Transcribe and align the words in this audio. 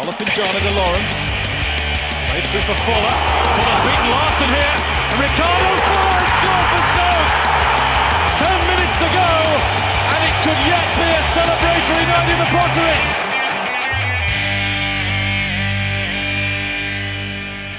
Olofinjana 0.00 0.60
de 0.60 0.70
Lawrence. 0.72 1.16
Played 2.32 2.46
through 2.48 2.62
for 2.62 2.78
Fuller. 2.88 3.16
Fuller's 3.52 3.82
beaten 3.84 4.08
Larson 4.08 4.48
here. 4.48 4.76
And 5.12 5.20
Ricardo 5.20 5.70
Fuller 5.76 6.16
has 6.16 6.32
scored 6.40 6.68
for 6.72 6.82
Stoke. 6.88 7.32
Ten 8.40 8.58
minutes 8.64 8.96
to 8.96 9.08
go. 9.12 9.32
And 10.08 10.20
it 10.24 10.34
could 10.40 10.60
yet 10.64 10.86
be 10.96 11.04
a 11.04 11.20
celebratory 11.36 12.06
night 12.08 12.32
in 12.32 12.38
the 12.40 12.48
Potteries. 12.48 13.08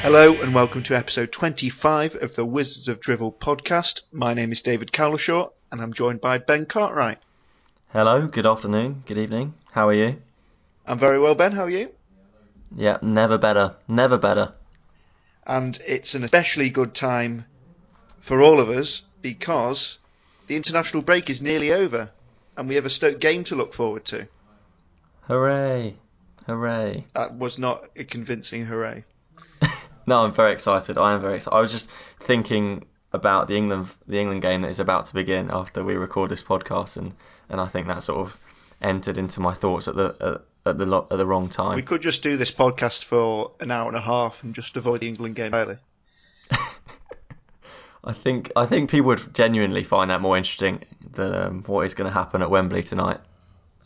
Hello 0.03 0.39
and 0.43 0.53
welcome 0.53 0.83
to 0.83 0.95
episode 0.95 1.31
25 1.31 2.17
of 2.21 2.35
the 2.35 2.45
Wizards 2.45 2.87
of 2.87 2.99
Drivel 2.99 3.31
podcast. 3.33 4.03
My 4.11 4.35
name 4.35 4.51
is 4.51 4.61
David 4.61 4.91
Cowlishaw 4.91 5.49
and 5.71 5.81
I'm 5.81 5.93
joined 5.93 6.21
by 6.21 6.37
Ben 6.37 6.67
Cartwright. 6.67 7.17
Hello, 7.93 8.27
good 8.27 8.45
afternoon, 8.45 9.01
good 9.07 9.17
evening. 9.17 9.55
How 9.71 9.87
are 9.87 9.93
you? 9.93 10.17
I'm 10.85 10.99
very 10.99 11.17
well, 11.17 11.33
Ben. 11.33 11.53
How 11.53 11.63
are 11.63 11.69
you? 11.69 11.89
Yeah, 12.75 12.97
never 13.01 13.37
better, 13.37 13.75
never 13.87 14.17
better. 14.17 14.53
And 15.45 15.77
it's 15.85 16.15
an 16.15 16.23
especially 16.23 16.69
good 16.69 16.93
time 16.93 17.45
for 18.19 18.41
all 18.41 18.59
of 18.59 18.69
us 18.69 19.01
because 19.21 19.97
the 20.47 20.55
international 20.55 21.03
break 21.03 21.29
is 21.29 21.41
nearly 21.41 21.71
over 21.71 22.11
and 22.55 22.69
we 22.69 22.75
have 22.75 22.85
a 22.85 22.89
Stoke 22.89 23.19
game 23.19 23.43
to 23.45 23.55
look 23.55 23.73
forward 23.73 24.05
to. 24.05 24.27
Hooray! 25.21 25.95
Hooray! 26.45 27.05
That 27.13 27.35
was 27.35 27.59
not 27.59 27.89
a 27.95 28.03
convincing 28.03 28.65
hooray. 28.65 29.03
No, 30.07 30.23
I'm 30.23 30.33
very 30.33 30.51
excited. 30.51 30.97
I 30.97 31.13
am 31.13 31.21
very 31.21 31.35
excited. 31.35 31.55
I 31.55 31.61
was 31.61 31.71
just 31.71 31.87
thinking 32.19 32.85
about 33.13 33.47
the 33.47 33.55
England 33.55 33.87
the 34.07 34.19
England 34.19 34.41
game 34.41 34.61
that 34.61 34.69
is 34.69 34.79
about 34.79 35.05
to 35.05 35.13
begin 35.13 35.51
after 35.51 35.83
we 35.83 35.95
record 35.95 36.31
this 36.31 36.41
podcast, 36.41 36.97
and, 36.97 37.13
and 37.49 37.61
I 37.61 37.67
think 37.67 37.87
that 37.87 38.01
sort 38.01 38.19
of 38.19 38.39
entered 38.81 39.17
into 39.17 39.39
my 39.39 39.53
thoughts 39.53 39.87
at 39.87 39.95
the 39.95 40.15
at, 40.19 40.71
at 40.71 40.77
the 40.77 40.85
lo- 40.85 41.07
at 41.09 41.17
the 41.17 41.25
wrong 41.25 41.49
time. 41.49 41.75
We 41.75 41.81
could 41.81 42.01
just 42.01 42.23
do 42.23 42.37
this 42.37 42.51
podcast 42.51 43.05
for 43.05 43.51
an 43.59 43.71
hour 43.71 43.87
and 43.87 43.97
a 43.97 44.01
half 44.01 44.43
and 44.43 44.53
just 44.53 44.77
avoid 44.77 45.01
the 45.01 45.07
England 45.07 45.35
game 45.35 45.47
entirely. 45.47 45.77
I 48.03 48.13
think 48.13 48.51
I 48.55 48.65
think 48.65 48.89
people 48.89 49.07
would 49.07 49.33
genuinely 49.33 49.83
find 49.83 50.09
that 50.09 50.21
more 50.21 50.35
interesting 50.37 50.83
than 51.13 51.35
um, 51.35 51.63
what 51.67 51.85
is 51.85 51.93
going 51.93 52.09
to 52.09 52.13
happen 52.13 52.41
at 52.41 52.49
Wembley 52.49 52.83
tonight. 52.83 53.19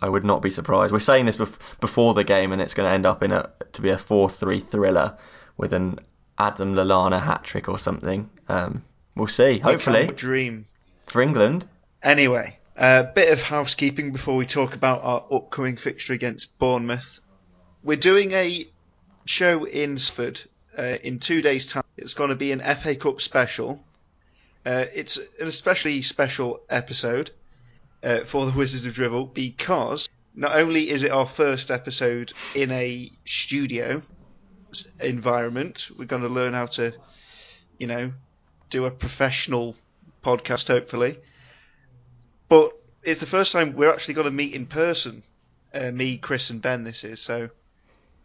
I 0.01 0.09
would 0.09 0.25
not 0.25 0.41
be 0.41 0.49
surprised. 0.49 0.93
We're 0.93 0.99
saying 0.99 1.25
this 1.25 1.38
bef- 1.38 1.57
before 1.79 2.13
the 2.13 2.23
game, 2.23 2.51
and 2.51 2.61
it's 2.61 2.73
going 2.73 2.88
to 2.89 2.93
end 2.93 3.05
up 3.05 3.23
in 3.23 3.31
a 3.31 3.49
to 3.73 3.81
be 3.81 3.89
a 3.89 3.97
four-three 3.97 4.59
thriller 4.59 5.17
with 5.57 5.73
an 5.73 5.99
Adam 6.38 6.75
Lallana 6.75 7.21
hat 7.21 7.43
trick 7.43 7.69
or 7.69 7.79
something. 7.79 8.29
Um, 8.47 8.83
we'll 9.16 9.27
see. 9.27 9.59
Hopefully 9.59 10.07
dream. 10.07 10.66
for 11.07 11.21
England. 11.21 11.66
Anyway, 12.03 12.57
a 12.75 13.09
bit 13.15 13.31
of 13.31 13.41
housekeeping 13.41 14.11
before 14.11 14.35
we 14.35 14.45
talk 14.45 14.75
about 14.75 15.03
our 15.03 15.25
upcoming 15.31 15.77
fixture 15.77 16.13
against 16.13 16.57
Bournemouth. 16.59 17.19
We're 17.83 17.97
doing 17.97 18.31
a 18.33 18.67
show 19.25 19.63
in 19.65 19.97
Sford 19.97 20.41
uh, 20.77 20.97
in 21.03 21.19
two 21.19 21.41
days' 21.41 21.67
time. 21.67 21.83
It's 21.97 22.13
going 22.13 22.31
to 22.31 22.35
be 22.35 22.51
an 22.51 22.59
FA 22.59 22.95
Cup 22.95 23.21
special. 23.21 23.83
Uh, 24.65 24.85
it's 24.93 25.17
an 25.17 25.47
especially 25.47 26.01
special 26.01 26.61
episode 26.69 27.31
uh, 28.03 28.25
for 28.25 28.45
the 28.45 28.57
Wizards 28.57 28.85
of 28.85 28.93
Drivel 28.93 29.25
because 29.33 30.09
not 30.35 30.55
only 30.55 30.89
is 30.89 31.03
it 31.03 31.11
our 31.11 31.27
first 31.27 31.71
episode 31.71 32.33
in 32.55 32.71
a 32.71 33.09
studio 33.25 34.01
environment, 34.99 35.89
we're 35.97 36.05
going 36.05 36.23
to 36.23 36.27
learn 36.27 36.53
how 36.53 36.65
to, 36.65 36.93
you 37.77 37.87
know, 37.87 38.11
do 38.69 38.85
a 38.85 38.91
professional 38.91 39.75
podcast, 40.23 40.67
hopefully. 40.67 41.17
But 42.49 42.71
it's 43.03 43.19
the 43.19 43.25
first 43.25 43.51
time 43.51 43.75
we're 43.75 43.91
actually 43.91 44.15
going 44.15 44.25
to 44.25 44.31
meet 44.31 44.53
in 44.53 44.65
person. 44.65 45.23
Uh, 45.73 45.91
me, 45.91 46.17
Chris, 46.17 46.49
and 46.49 46.61
Ben. 46.61 46.83
This 46.83 47.03
is 47.03 47.19
so 47.21 47.49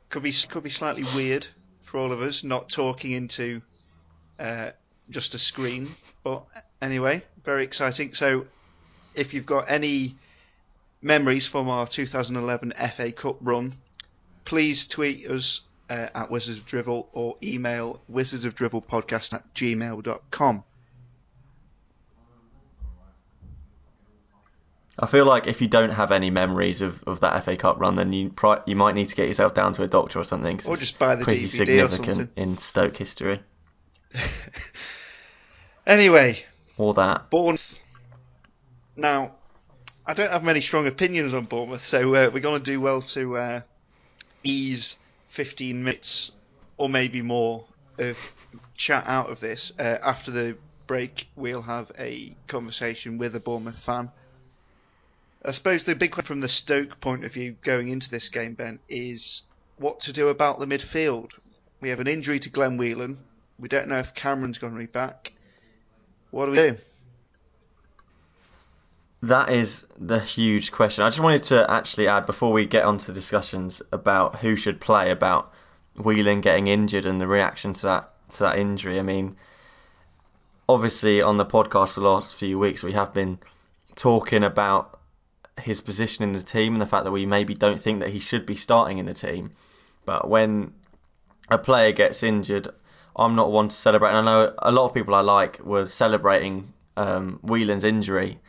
could 0.09 0.23
be 0.23 0.33
could 0.49 0.63
be 0.63 0.71
slightly 0.71 1.05
weird 1.15 1.47
for 1.83 1.99
all 1.99 2.13
of 2.13 2.21
us 2.21 2.45
not 2.45 2.69
talking 2.69 3.13
into 3.13 3.63
uh, 4.39 4.71
just 5.09 5.35
a 5.35 5.39
screen. 5.39 5.89
But 6.23 6.45
anyway, 6.81 7.23
very 7.45 7.65
exciting. 7.65 8.15
So 8.15 8.47
if 9.15 9.35
you've 9.35 9.47
got 9.47 9.71
any 9.71 10.17
memories 11.03 11.49
from 11.49 11.69
our 11.69 11.87
2011 11.87 12.73
FA 12.97 13.13
Cup 13.13 13.39
run, 13.41 13.73
please 14.45 14.87
tweet 14.87 15.27
us 15.27 15.63
uh, 15.89 16.09
at 16.15 16.31
Wizards 16.31 16.59
of 16.59 16.67
Drivel 16.67 17.09
or 17.13 17.37
email 17.43 18.01
Wizards 18.09 18.45
of 18.45 18.55
Drivel 18.55 18.87
podcast 18.87 19.33
at 19.33 19.55
gmail.com. 19.55 20.65
I 24.99 25.07
feel 25.07 25.25
like 25.25 25.47
if 25.47 25.63
you 25.63 25.69
don't 25.69 25.91
have 25.91 26.13
any 26.13 26.31
memories 26.31 26.83
of, 26.83 27.03
of 27.05 27.21
that 27.21 27.43
FA 27.45 27.57
Cup 27.57 27.81
run, 27.81 27.97
then 27.97 28.13
you 28.13 28.31
pri- 28.31 28.63
you 28.67 28.77
might 28.77 28.95
need 28.95 29.09
to 29.09 29.15
get 29.15 29.29
yourself 29.29 29.55
down 29.55 29.73
to 29.75 29.83
a 29.83 29.87
doctor 29.89 30.19
or 30.19 30.25
something. 30.25 30.61
Or 30.67 30.77
just 30.77 30.99
buy 30.99 31.17
the 31.17 31.25
pretty 31.25 31.45
DVD 31.45 31.49
or 31.49 31.91
significant 31.91 32.17
something. 32.17 32.31
in 32.37 32.59
Stoke 32.59 32.97
history. 32.97 33.41
Anyway, 35.87 36.39
Or 36.77 36.95
that. 36.95 37.31
Bournemouth. 37.31 37.79
Now, 38.97 39.33
I 40.07 40.15
don't 40.15 40.31
have 40.31 40.45
many 40.45 40.61
strong 40.61 40.87
opinions 40.87 41.35
on 41.35 41.47
Bournemouth, 41.47 41.83
so 41.85 42.15
uh, 42.15 42.31
we're 42.33 42.41
going 42.41 42.63
to 42.63 42.71
do 42.71 42.81
well 42.81 43.03
to 43.03 43.37
uh, 43.37 43.61
ease 44.45 44.97
15 45.29 45.83
minutes 45.83 46.33
or 46.77 46.89
maybe 46.89 47.23
more 47.23 47.65
of 47.99 48.17
chat 48.75 49.05
out 49.07 49.31
of 49.31 49.41
this. 49.41 49.73
Uh, 49.79 49.99
after 50.03 50.31
the 50.31 50.57
break, 50.87 51.27
we'll 51.35 51.63
have 51.63 51.91
a 51.99 52.35
conversation 52.47 53.19
with 53.19 53.35
a 53.35 53.41
Bournemouth 53.41 53.79
fan. 53.79 54.11
I 55.45 55.53
suppose 55.53 55.85
the 55.85 55.95
big 55.95 56.13
question 56.13 56.27
from 56.27 56.41
the 56.41 56.49
Stoke 56.49 57.01
point 57.01 57.25
of 57.25 57.33
view 57.33 57.57
going 57.63 57.89
into 57.89 58.11
this 58.11 58.29
game, 58.29 58.55
Ben, 58.55 58.79
is 58.89 59.43
what 59.79 60.01
to 60.01 60.13
do 60.13 60.29
about 60.29 60.59
the 60.59 60.67
midfield. 60.67 61.33
We 61.81 61.89
have 61.89 62.01
an 62.01 62.07
injury 62.07 62.39
to 62.41 62.51
Glenn 62.51 62.77
Whelan. 62.77 63.19
We 63.59 63.69
don't 63.69 63.89
know 63.89 63.99
if 63.99 64.15
Cameron's 64.15 64.59
going 64.59 64.75
to 64.75 64.79
be 64.79 64.87
back. 64.87 65.33
What 66.31 66.47
do 66.47 66.53
we 66.53 66.57
do? 66.59 66.77
That 69.23 69.51
is 69.51 69.85
the 69.99 70.19
huge 70.19 70.73
question. 70.73 71.05
I 71.05 71.09
just 71.09 71.21
wanted 71.21 71.45
to 71.45 71.71
actually 71.71 72.09
add 72.09 72.27
before 72.27 72.53
we 72.53 72.67
get 72.67 72.85
on 72.85 72.99
to 72.99 73.13
discussions 73.13 73.83
about 73.93 74.37
who 74.37 74.57
should 74.57 74.81
play, 74.81 75.11
about 75.11 75.53
Whelan 75.97 76.41
getting 76.41 76.67
injured 76.69 77.05
and 77.05 77.21
the 77.21 77.27
reaction 77.27 77.73
to 77.75 77.83
that 77.87 78.13
to 78.31 78.45
that 78.45 78.59
injury. 78.59 78.99
I 78.99 79.03
mean, 79.03 79.37
obviously 80.69 81.21
on 81.21 81.37
the 81.37 81.45
podcast 81.45 81.95
the 81.97 82.01
last 82.01 82.35
few 82.35 82.59
weeks 82.59 82.83
we 82.83 82.93
have 82.93 83.13
been 83.13 83.39
talking 83.97 84.45
about 84.45 85.00
his 85.61 85.81
position 85.81 86.25
in 86.25 86.33
the 86.33 86.43
team 86.43 86.75
and 86.75 86.83
the 86.83 86.87
fact 86.87 87.05
that 87.05 87.11
we 87.11 87.27
maybe 87.27 87.55
don't 87.55 87.81
think 87.81 88.01
that 88.01 88.11
he 88.11 88.19
should 88.19 88.47
be 88.47 88.57
starting 88.57 88.99
in 88.99 89.07
the 89.07 89.15
team. 89.15 89.51
But 90.05 90.29
when 90.29 90.73
a 91.49 91.59
player 91.59 91.93
gets 91.93 92.23
injured, 92.23 92.69
I'm 93.17 93.37
not 93.37 93.51
one 93.51 93.69
to 93.69 93.77
celebrate. 93.77 94.11
And 94.11 94.19
I 94.19 94.23
know 94.23 94.55
a 94.59 94.73
lot 94.73 94.87
of 94.87 94.95
people 94.95 95.15
I 95.15 95.21
like 95.21 95.61
were 95.61 95.87
celebrating 95.87 96.73
um, 96.97 97.39
Whelan's 97.43 97.85
injury 97.85 98.41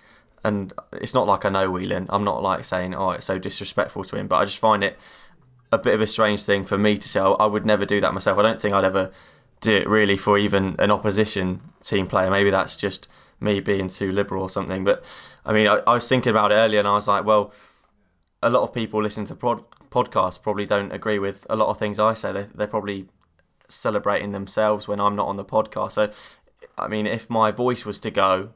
and 0.43 0.73
it's 0.93 1.13
not 1.13 1.27
like 1.27 1.45
I 1.45 1.49
know 1.49 1.69
Whelan. 1.69 2.07
I'm 2.09 2.23
not 2.23 2.41
like 2.41 2.65
saying, 2.65 2.95
oh, 2.95 3.11
it's 3.11 3.25
so 3.25 3.37
disrespectful 3.37 4.03
to 4.05 4.15
him, 4.15 4.27
but 4.27 4.37
I 4.37 4.45
just 4.45 4.57
find 4.57 4.83
it 4.83 4.97
a 5.71 5.77
bit 5.77 5.93
of 5.93 6.01
a 6.01 6.07
strange 6.07 6.43
thing 6.43 6.65
for 6.65 6.77
me 6.77 6.97
to 6.97 7.09
say. 7.09 7.19
I 7.19 7.45
would 7.45 7.65
never 7.65 7.85
do 7.85 8.01
that 8.01 8.13
myself. 8.13 8.39
I 8.39 8.41
don't 8.41 8.59
think 8.59 8.73
I'd 8.73 8.83
ever 8.83 9.11
do 9.61 9.73
it 9.73 9.87
really 9.87 10.17
for 10.17 10.37
even 10.37 10.75
an 10.79 10.91
opposition 10.91 11.61
team 11.83 12.07
player. 12.07 12.31
Maybe 12.31 12.49
that's 12.49 12.75
just 12.75 13.07
me 13.41 13.59
being 13.59 13.89
too 13.89 14.11
liberal 14.11 14.43
or 14.43 14.49
something. 14.49 14.83
But 14.83 15.03
I 15.45 15.53
mean, 15.53 15.67
I, 15.67 15.81
I 15.87 15.93
was 15.95 16.07
thinking 16.07 16.29
about 16.29 16.51
it 16.51 16.55
earlier 16.55 16.79
and 16.79 16.87
I 16.87 16.93
was 16.93 17.07
like, 17.07 17.25
well, 17.25 17.51
a 18.43 18.49
lot 18.49 18.63
of 18.63 18.73
people 18.73 19.01
listening 19.01 19.27
to 19.27 19.35
prod, 19.35 19.63
podcasts 19.91 20.41
probably 20.41 20.65
don't 20.65 20.91
agree 20.91 21.19
with 21.19 21.45
a 21.49 21.55
lot 21.55 21.69
of 21.69 21.77
things 21.77 21.99
I 21.99 22.13
say. 22.13 22.31
They, 22.31 22.47
they're 22.55 22.67
probably 22.67 23.07
celebrating 23.67 24.31
themselves 24.31 24.87
when 24.87 24.99
I'm 24.99 25.15
not 25.15 25.27
on 25.27 25.37
the 25.37 25.45
podcast. 25.45 25.93
So, 25.93 26.11
I 26.77 26.87
mean, 26.87 27.07
if 27.07 27.29
my 27.29 27.51
voice 27.51 27.85
was 27.85 27.99
to 28.01 28.11
go, 28.11 28.49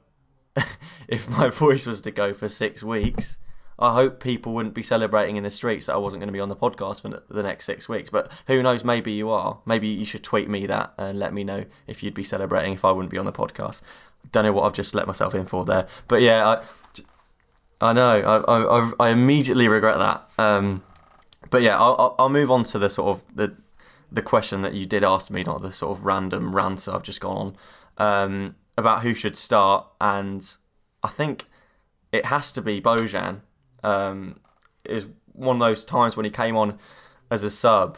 if 1.07 1.29
my 1.29 1.50
voice 1.50 1.85
was 1.85 2.02
to 2.02 2.12
go 2.12 2.34
for 2.34 2.47
six 2.47 2.84
weeks, 2.84 3.38
I 3.78 3.94
hope 3.94 4.22
people 4.22 4.53
wouldn't 4.53 4.73
be 4.73 4.84
celebrating 4.84 5.35
in 5.35 5.44
the 5.44 5.50
streets 5.50 5.88
that 5.88 5.96
I 5.96 5.97
wasn't 5.97 6.22
going 6.22 6.29
to 6.29 6.34
be 6.34 6.40
on 6.40 6.47
the 6.47 6.56
podcast 6.56 7.02
for 7.02 7.34
the 7.34 7.44
next 7.44 7.66
six 7.66 7.90
weeks. 7.90 8.09
But 8.09 8.31
who 8.47 8.63
knows? 8.63 8.85
Maybe 8.85 9.11
you 9.11 9.31
are. 9.31 9.59
Maybe 9.66 9.90
you 9.90 10.05
should 10.05 10.23
tweet 10.23 10.49
me 10.49 10.67
that 10.67 10.93
and 10.97 11.20
let 11.20 11.34
me 11.34 11.43
know 11.43 11.66
if 11.85 12.02
you'd 12.02 12.14
be 12.14 12.23
celebrating 12.23 12.73
if 12.73 12.85
I 12.85 12.91
wouldn't 12.91 13.11
be 13.11 13.17
on 13.17 13.26
the 13.26 13.34
podcast. 13.34 13.81
Don't 14.32 14.46
know 14.46 14.54
what 14.54 14.66
I've 14.66 14.74
just 14.74 14.96
let 14.96 15.08
myself 15.08 15.36
in 15.36 15.46
for 15.46 15.66
there. 15.66 15.88
But 16.08 16.22
yeah, 16.22 16.48
I, 17.82 17.90
I 17.90 17.94
know. 17.94 18.20
I, 18.22 18.58
I, 18.58 18.92
I 19.00 19.10
immediately 19.10 19.68
regret 19.68 19.98
that. 19.98 20.44
Um, 20.44 20.84
but 21.50 21.62
yeah, 21.62 21.78
I'll, 21.78 22.16
I'll 22.18 22.30
move 22.30 22.52
on 22.52 22.64
to 22.66 22.80
the 22.80 22.90
sort 22.90 23.18
of 23.18 23.36
the 23.36 23.56
the 24.12 24.22
question 24.22 24.62
that 24.62 24.74
you 24.74 24.86
did 24.86 25.04
ask 25.04 25.30
me, 25.30 25.44
not 25.44 25.62
the 25.62 25.74
sort 25.74 25.98
of 25.98 26.06
random 26.06 26.56
rant 26.56 26.88
I've 26.88 27.04
just 27.04 27.20
gone 27.20 27.56
on 27.98 28.24
um, 28.24 28.56
about 28.78 29.02
who 29.02 29.14
should 29.14 29.38
start. 29.38 29.88
And 30.00 30.46
I 31.04 31.10
think 31.10 31.46
it 32.12 32.26
has 32.26 32.54
to 32.54 32.62
be 32.62 32.82
Bojan. 32.82 33.42
Um, 33.84 34.40
is 34.86 35.06
one 35.34 35.58
of 35.58 35.60
those 35.60 35.86
times 35.86 36.16
when 36.16 36.26
he 36.26 36.32
came 36.32 36.56
on 36.56 36.80
as 37.30 37.44
a 37.44 37.50
sub 37.50 37.98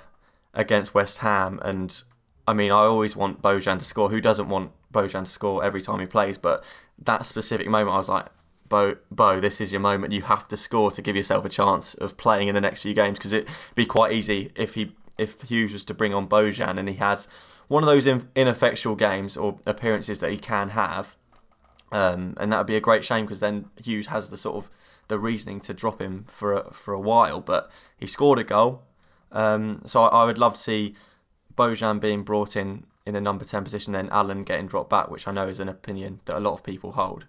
against 0.54 0.94
West 0.94 1.20
Ham, 1.20 1.60
and 1.62 2.02
I 2.48 2.54
mean, 2.54 2.72
I 2.72 2.80
always 2.80 3.16
want 3.16 3.42
Bojan 3.42 3.80
to 3.80 3.86
score. 3.86 4.10
Who 4.10 4.22
doesn't 4.22 4.50
want 4.50 4.72
Bojan 4.94 5.26
to 5.26 5.32
score 5.32 5.64
every 5.64 5.82
time 5.82 6.00
he 6.00 6.06
plays? 6.06 6.38
But 6.38 6.64
that 7.04 7.26
specific 7.26 7.68
moment, 7.68 7.94
I 7.94 7.98
was 7.98 8.10
like, 8.10 8.28
Bo, 8.70 8.96
Bo, 9.12 9.40
this 9.40 9.62
is 9.62 9.72
your 9.72 9.82
moment. 9.82 10.14
You 10.14 10.22
have 10.24 10.48
to 10.50 10.58
score 10.58 10.92
to 10.92 11.02
give 11.02 11.16
yourself 11.16 11.46
a 11.46 11.50
chance 11.50 11.94
of 11.96 12.18
playing 12.18 12.50
in 12.50 12.56
the 12.56 12.62
next 12.62 12.82
few 12.82 12.94
games 12.94 13.18
because 13.18 13.34
it'd 13.34 13.50
be 13.76 13.86
quite 13.86 14.14
easy 14.14 14.52
if 14.56 14.74
he 14.74 14.92
if 15.18 15.42
Hughes 15.42 15.74
was 15.74 15.86
to 15.86 15.94
bring 15.94 16.14
on 16.14 16.28
Bojan 16.28 16.78
and 16.78 16.88
he 16.88 16.94
had 16.94 17.26
one 17.68 17.84
of 17.84 17.88
those 17.88 18.08
ineffectual 18.08 18.96
games 18.96 19.36
or 19.36 19.58
appearances 19.66 20.20
that 20.20 20.32
he 20.32 20.38
can 20.38 20.70
have, 20.70 21.16
um, 21.92 22.36
and 22.38 22.52
that 22.52 22.60
would 22.60 22.68
be 22.68 22.76
a 22.76 22.82
great 22.82 23.04
shame 23.04 23.26
because 23.26 23.40
then 23.40 23.66
Hughes 23.84 24.08
has 24.08 24.30
the 24.30 24.38
sort 24.38 24.58
of 24.58 24.70
the 25.08 25.18
reasoning 25.18 25.60
to 25.62 25.74
drop 25.74 26.02
him 26.02 26.26
for 26.30 26.54
a, 26.54 26.74
for 26.74 26.94
a 26.94 27.00
while. 27.00 27.42
But 27.42 27.72
he 27.98 28.08
scored 28.08 28.40
a 28.40 28.44
goal, 28.44 28.84
um, 29.32 29.82
so 29.86 30.04
I, 30.04 30.24
I 30.24 30.26
would 30.26 30.38
love 30.38 30.54
to 30.54 30.62
see 30.62 30.96
Bojan 31.56 32.00
being 32.00 32.24
brought 32.24 32.56
in 32.56 32.86
in 33.08 33.14
the 33.14 33.22
number 33.22 33.46
10 33.46 33.64
position, 33.64 33.94
then 33.94 34.10
Allen 34.10 34.44
getting 34.44 34.68
dropped 34.68 34.90
back, 34.90 35.10
which 35.10 35.30
I 35.30 35.32
know 35.32 35.48
is 35.48 35.62
an 35.62 35.70
opinion 35.70 36.20
that 36.26 36.38
a 36.38 36.42
lot 36.42 36.56
of 36.56 36.64
people 36.64 36.92
hold. 36.92 37.26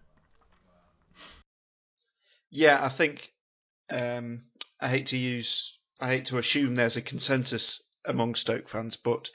Yeah, 2.50 2.84
I 2.84 2.88
think 2.88 3.28
um, 3.88 4.46
I 4.80 4.88
hate 4.88 5.06
to 5.08 5.16
use, 5.16 5.78
I 6.00 6.08
hate 6.08 6.26
to 6.26 6.38
assume 6.38 6.74
there's 6.74 6.96
a 6.96 7.02
consensus 7.02 7.80
among 8.04 8.34
Stoke 8.34 8.68
fans, 8.68 8.96
but 8.96 9.28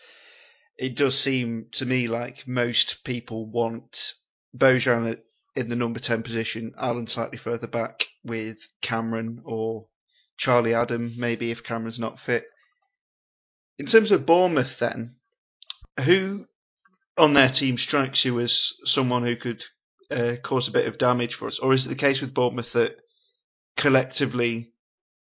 it 0.78 0.98
does 0.98 1.18
seem 1.18 1.68
to 1.74 1.86
me 1.86 2.10
like 2.10 2.46
most 2.46 3.06
people 3.06 3.46
want 3.50 4.14
Bojan 4.54 5.18
in 5.56 5.70
the 5.70 5.78
number 5.78 6.02
10 6.02 6.24
position, 6.24 6.74
Allen 6.78 7.08
slightly 7.08 7.38
further 7.38 7.68
back 7.68 8.04
with 8.26 8.58
Cameron 8.82 9.44
or 9.46 9.88
Charlie 10.36 10.74
Adam, 10.74 11.14
maybe 11.18 11.52
if 11.52 11.64
Cameron's 11.64 12.00
not 12.00 12.20
fit. 12.20 12.44
In 13.78 13.86
terms 13.86 14.12
of 14.12 14.26
Bournemouth, 14.26 14.78
then, 14.80 15.16
who 16.00 16.46
on 17.18 17.34
their 17.34 17.50
team 17.50 17.78
strikes 17.78 18.26
you 18.26 18.40
as 18.40 18.74
someone 18.86 19.24
who 19.24 19.36
could 19.36 19.64
uh, 20.10 20.36
cause 20.44 20.68
a 20.68 20.72
bit 20.72 20.88
of 20.88 20.98
damage 20.98 21.36
for 21.36 21.48
us? 21.48 21.60
Or 21.60 21.74
is 21.74 21.86
it 21.86 21.90
the 21.90 21.96
case 21.96 22.22
with 22.22 22.34
Bournemouth 22.34 22.74
that 22.74 22.98
collectively 23.78 24.72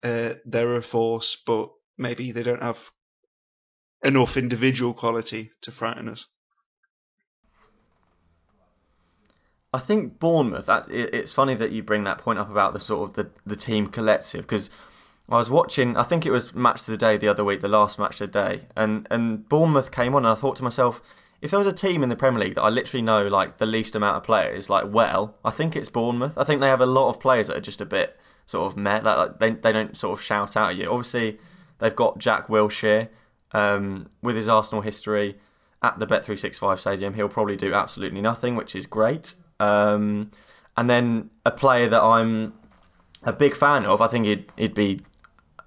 uh, 0.03 0.35
they're 0.45 0.77
a 0.77 0.83
force, 0.83 1.37
but 1.47 1.71
maybe 1.99 2.33
they 2.33 2.43
don't 2.43 2.63
have 2.63 2.79
enough 4.03 4.37
individual 4.37 4.95
quality 4.95 5.51
to 5.63 5.73
frighten 5.73 6.09
us? 6.09 6.27
I 9.73 9.79
think 9.79 10.19
Bournemouth. 10.19 10.69
It's 10.89 11.33
funny 11.33 11.55
that 11.55 11.71
you 11.71 11.85
bring 11.85 12.05
that 12.05 12.19
point 12.19 12.41
up 12.41 12.51
about 12.51 12.73
the 12.73 12.81
sort 12.81 13.09
of 13.09 13.15
the, 13.15 13.31
the 13.47 13.55
team 13.55 13.87
collective 13.87 14.43
because 14.43 14.69
I 15.31 15.37
was 15.37 15.51
watching. 15.51 15.97
I 15.97 16.03
think 16.03 16.27
it 16.27 16.31
was 16.31 16.55
match 16.55 16.81
of 16.81 16.87
the 16.87 16.97
day 16.97 17.17
the 17.17 17.29
other 17.29 17.45
week, 17.45 17.61
the 17.61 17.69
last 17.69 17.99
match 17.99 18.21
of 18.21 18.33
the 18.33 18.43
day, 18.43 18.63
and 18.77 19.07
and 19.11 19.49
Bournemouth 19.49 19.93
came 19.93 20.15
on, 20.15 20.25
and 20.25 20.33
I 20.33 20.35
thought 20.35 20.57
to 20.57 20.65
myself, 20.65 21.01
if 21.41 21.51
there 21.51 21.59
was 21.59 21.69
a 21.69 21.73
team 21.73 22.03
in 22.03 22.09
the 22.09 22.17
Premier 22.17 22.41
League 22.41 22.57
that 22.57 22.63
I 22.63 22.69
literally 22.69 23.03
know 23.03 23.29
like 23.29 23.57
the 23.57 23.67
least 23.67 23.95
amount 23.95 24.17
of 24.17 24.25
players 24.25 24.69
like 24.69 24.93
well, 24.93 25.37
I 25.45 25.51
think 25.51 25.77
it's 25.77 25.89
Bournemouth. 25.89 26.37
I 26.37 26.45
think 26.45 26.61
they 26.61 26.69
have 26.69 26.81
a 26.81 26.87
lot 26.87 27.09
of 27.09 27.21
players 27.21 27.47
that 27.47 27.57
are 27.57 27.61
just 27.61 27.81
a 27.81 27.87
bit 27.87 28.19
sort 28.47 28.71
of 28.71 28.77
met. 28.77 29.05
Like, 29.05 29.39
they 29.39 29.51
they 29.53 29.73
don't 29.73 29.97
sort 29.97 30.19
of 30.19 30.25
shout 30.25 30.57
out 30.57 30.71
at 30.71 30.77
you. 30.77 30.91
Obviously, 30.91 31.39
they've 31.79 31.95
got 31.95 32.19
Jack 32.19 32.49
Wilshere 32.49 33.09
um, 33.53 34.09
with 34.23 34.35
his 34.35 34.49
Arsenal 34.49 34.83
history 34.83 35.39
at 35.83 35.99
the 35.99 36.07
Bet365 36.07 36.81
Stadium. 36.81 37.15
He'll 37.15 37.29
probably 37.29 37.57
do 37.57 37.73
absolutely 37.73 38.21
nothing, 38.21 38.57
which 38.57 38.75
is 38.75 38.87
great. 38.87 39.35
Um, 39.61 40.31
and 40.77 40.91
then 40.91 41.31
a 41.47 41.51
player 41.51 41.89
that 41.89 42.03
I'm 42.03 42.53
a 43.23 43.33
big 43.33 43.55
fan 43.55 43.87
of, 43.87 44.01
I 44.01 44.09
think 44.09 44.27
he'd 44.27 44.51
he'd 44.57 44.75
be 44.75 45.01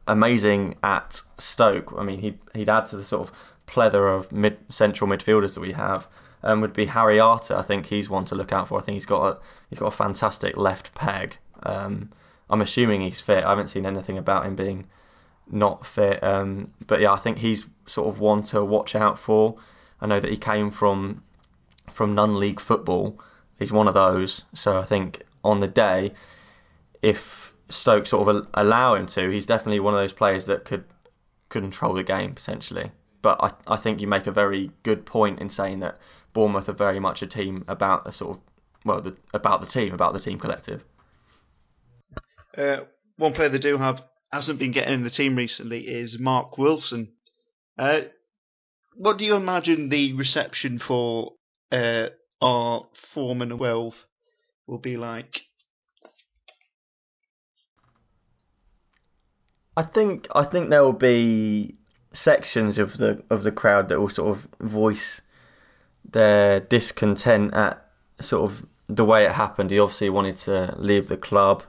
amazing 0.07 0.75
at 0.83 1.21
Stoke. 1.37 1.93
I 1.97 2.03
mean, 2.03 2.19
he'd 2.19 2.39
he'd 2.53 2.69
add 2.69 2.87
to 2.87 2.97
the 2.97 3.05
sort 3.05 3.27
of 3.27 3.35
plethora 3.65 4.17
of 4.17 4.31
mid 4.31 4.57
central 4.69 5.09
midfielders 5.09 5.55
that 5.55 5.61
we 5.61 5.73
have. 5.73 6.07
Um, 6.45 6.59
would 6.59 6.73
be 6.73 6.85
Harry 6.85 7.21
Arter. 7.21 7.55
I 7.55 7.61
think 7.61 7.85
he's 7.85 8.09
one 8.09 8.25
to 8.25 8.35
look 8.35 8.51
out 8.51 8.67
for. 8.67 8.77
I 8.77 8.81
think 8.81 8.95
he's 8.95 9.05
got 9.05 9.25
a 9.25 9.39
he's 9.69 9.79
got 9.79 9.87
a 9.87 9.91
fantastic 9.91 10.57
left 10.57 10.93
peg. 10.93 11.37
Um, 11.63 12.09
I'm 12.49 12.61
assuming 12.61 13.01
he's 13.01 13.21
fit. 13.21 13.43
I 13.43 13.49
haven't 13.49 13.69
seen 13.69 13.85
anything 13.85 14.17
about 14.17 14.45
him 14.45 14.55
being 14.55 14.87
not 15.49 15.85
fit. 15.85 16.21
Um, 16.23 16.73
but 16.85 16.99
yeah, 16.99 17.13
I 17.13 17.17
think 17.17 17.37
he's 17.37 17.65
sort 17.85 18.09
of 18.09 18.19
one 18.19 18.43
to 18.43 18.63
watch 18.63 18.95
out 18.95 19.17
for. 19.17 19.55
I 20.01 20.07
know 20.07 20.19
that 20.19 20.29
he 20.29 20.37
came 20.37 20.69
from 20.69 21.23
from 21.91 22.15
non-league 22.15 22.59
football. 22.59 23.19
He's 23.57 23.71
one 23.71 23.87
of 23.87 23.93
those. 23.93 24.43
So 24.53 24.77
I 24.77 24.83
think 24.83 25.23
on 25.43 25.61
the 25.61 25.67
day, 25.67 26.13
if 27.01 27.52
Stoke 27.73 28.05
sort 28.05 28.27
of 28.27 28.47
allow 28.53 28.95
him 28.95 29.07
to, 29.07 29.29
he's 29.29 29.45
definitely 29.45 29.79
one 29.79 29.93
of 29.93 29.99
those 29.99 30.13
players 30.13 30.45
that 30.47 30.65
could 30.65 30.85
control 31.49 31.93
the 31.93 32.03
game 32.03 32.33
potentially. 32.33 32.91
But 33.21 33.41
I, 33.41 33.73
I 33.73 33.77
think 33.77 34.01
you 34.01 34.07
make 34.07 34.27
a 34.27 34.31
very 34.31 34.71
good 34.83 35.05
point 35.05 35.39
in 35.39 35.49
saying 35.49 35.79
that 35.79 35.97
Bournemouth 36.33 36.67
are 36.67 36.73
very 36.73 36.99
much 36.99 37.21
a 37.21 37.27
team 37.27 37.63
about 37.67 38.07
a 38.07 38.11
sort 38.11 38.37
of 38.37 38.43
well 38.85 39.01
the, 39.01 39.15
about 39.33 39.61
the 39.61 39.67
team 39.67 39.93
about 39.93 40.13
the 40.13 40.19
team 40.19 40.39
collective. 40.39 40.83
Uh, 42.57 42.81
one 43.17 43.33
player 43.33 43.49
they 43.49 43.59
do 43.59 43.77
have 43.77 44.03
hasn't 44.31 44.59
been 44.59 44.71
getting 44.71 44.95
in 44.95 45.03
the 45.03 45.09
team 45.09 45.35
recently 45.35 45.87
is 45.87 46.19
Mark 46.19 46.57
Wilson. 46.57 47.13
Uh, 47.77 48.01
what 48.95 49.17
do 49.17 49.25
you 49.25 49.35
imagine 49.35 49.89
the 49.89 50.13
reception 50.13 50.79
for 50.79 51.33
uh, 51.71 52.09
our 52.41 52.87
former 53.13 53.45
12 53.45 54.05
will 54.67 54.79
be 54.79 54.97
like? 54.97 55.41
I 59.75 59.83
think 59.83 60.27
I 60.33 60.43
think 60.43 60.69
there 60.69 60.83
will 60.83 60.93
be 60.93 61.75
sections 62.13 62.77
of 62.77 62.95
the 62.95 63.23
of 63.29 63.43
the 63.43 63.51
crowd 63.51 63.89
that 63.89 63.99
will 63.99 64.09
sort 64.09 64.37
of 64.37 64.47
voice 64.59 65.21
their 66.09 66.59
discontent 66.59 67.53
at 67.53 67.89
sort 68.19 68.49
of 68.49 68.65
the 68.87 69.05
way 69.05 69.25
it 69.25 69.31
happened. 69.31 69.71
He 69.71 69.79
obviously 69.79 70.09
wanted 70.09 70.37
to 70.37 70.75
leave 70.77 71.07
the 71.07 71.17
club, 71.17 71.63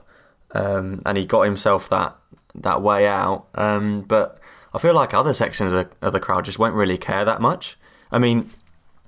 um, 0.51 1.01
and 1.05 1.17
he 1.17 1.25
got 1.25 1.41
himself 1.43 1.89
that 1.89 2.15
that 2.55 2.81
way 2.81 3.07
out. 3.07 3.47
Um, 3.55 4.01
but 4.01 4.39
I 4.73 4.77
feel 4.77 4.93
like 4.93 5.13
other 5.13 5.33
sections 5.33 5.73
of 5.73 5.89
the 5.89 6.07
of 6.07 6.13
the 6.13 6.19
crowd 6.19 6.45
just 6.45 6.59
won't 6.59 6.75
really 6.75 6.97
care 6.97 7.25
that 7.25 7.41
much. 7.41 7.77
I 8.11 8.19
mean, 8.19 8.51